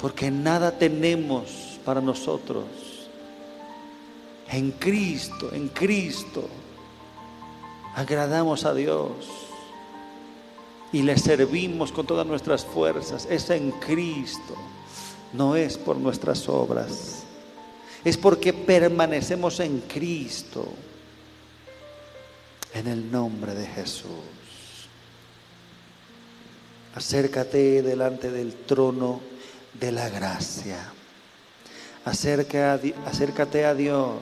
[0.00, 2.64] Porque nada tenemos para nosotros.
[4.50, 6.48] En Cristo, en Cristo,
[7.94, 9.45] agradamos a Dios
[10.92, 13.26] y le servimos con todas nuestras fuerzas.
[13.30, 14.54] Es en Cristo,
[15.32, 17.24] no es por nuestras obras.
[18.04, 20.68] Es porque permanecemos en Cristo,
[22.72, 24.10] en el nombre de Jesús.
[26.94, 29.20] Acércate delante del trono
[29.74, 30.92] de la gracia.
[32.04, 34.20] acércate a Dios,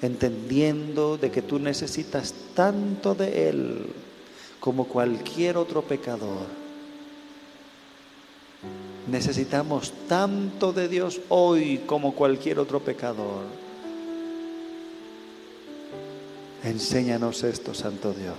[0.00, 3.92] entendiendo de que tú necesitas tanto de Él
[4.62, 6.46] como cualquier otro pecador.
[9.10, 13.42] Necesitamos tanto de Dios hoy como cualquier otro pecador.
[16.62, 18.36] Enséñanos esto, Santo Dios.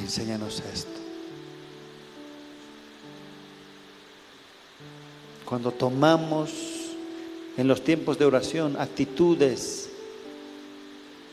[0.00, 0.90] Enséñanos esto.
[5.44, 6.50] Cuando tomamos
[7.56, 9.87] en los tiempos de oración actitudes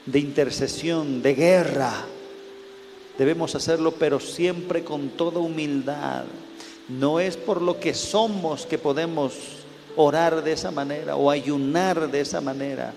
[0.06, 2.06] de intercesión, de guerra,
[3.18, 6.26] debemos hacerlo, pero siempre con toda humildad.
[6.88, 9.34] No es por lo que somos que podemos
[9.96, 12.94] orar de esa manera o ayunar de esa manera.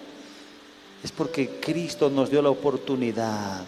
[1.03, 3.65] Es porque Cristo nos dio la oportunidad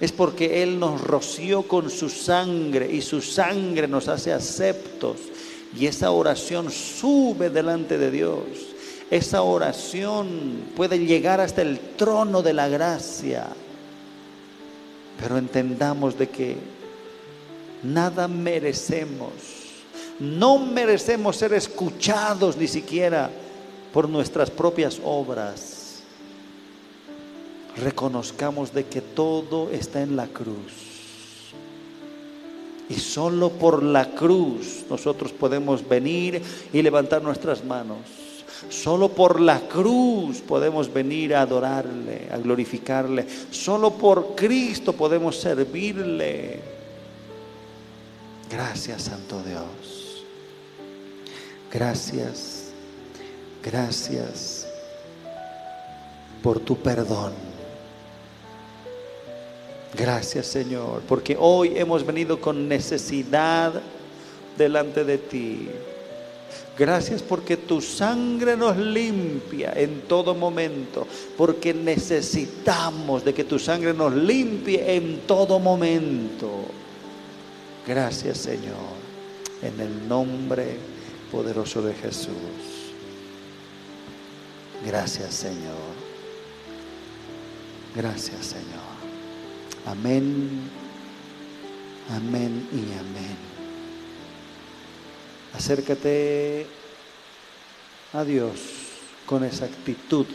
[0.00, 5.16] es porque Él nos roció con su sangre y su sangre nos hace aceptos.
[5.78, 8.65] Y esa oración sube delante de Dios.
[9.10, 13.46] Esa oración puede llegar hasta el trono de la gracia.
[15.20, 16.56] Pero entendamos de que
[17.82, 19.30] nada merecemos.
[20.18, 23.30] No merecemos ser escuchados ni siquiera
[23.92, 25.76] por nuestras propias obras
[27.76, 30.72] reconozcamos de que todo está en la cruz.
[32.88, 36.40] Y solo por la cruz nosotros podemos venir
[36.72, 37.98] y levantar nuestras manos.
[38.68, 43.26] Solo por la cruz podemos venir a adorarle, a glorificarle.
[43.50, 46.60] Solo por Cristo podemos servirle.
[48.50, 50.24] Gracias, Santo Dios.
[51.72, 52.70] Gracias,
[53.62, 54.66] gracias
[56.42, 57.32] por tu perdón.
[59.94, 63.80] Gracias Señor, porque hoy hemos venido con necesidad
[64.58, 65.68] delante de ti.
[66.78, 73.94] Gracias porque tu sangre nos limpia en todo momento, porque necesitamos de que tu sangre
[73.94, 76.66] nos limpie en todo momento.
[77.86, 78.92] Gracias Señor,
[79.62, 80.76] en el nombre
[81.32, 82.32] poderoso de Jesús.
[84.84, 85.96] Gracias Señor.
[87.94, 88.96] Gracias Señor.
[89.86, 90.68] Amén.
[92.10, 93.45] Amén y amén.
[95.56, 96.66] Acércate
[98.12, 98.60] a Dios
[99.24, 100.26] con esa actitud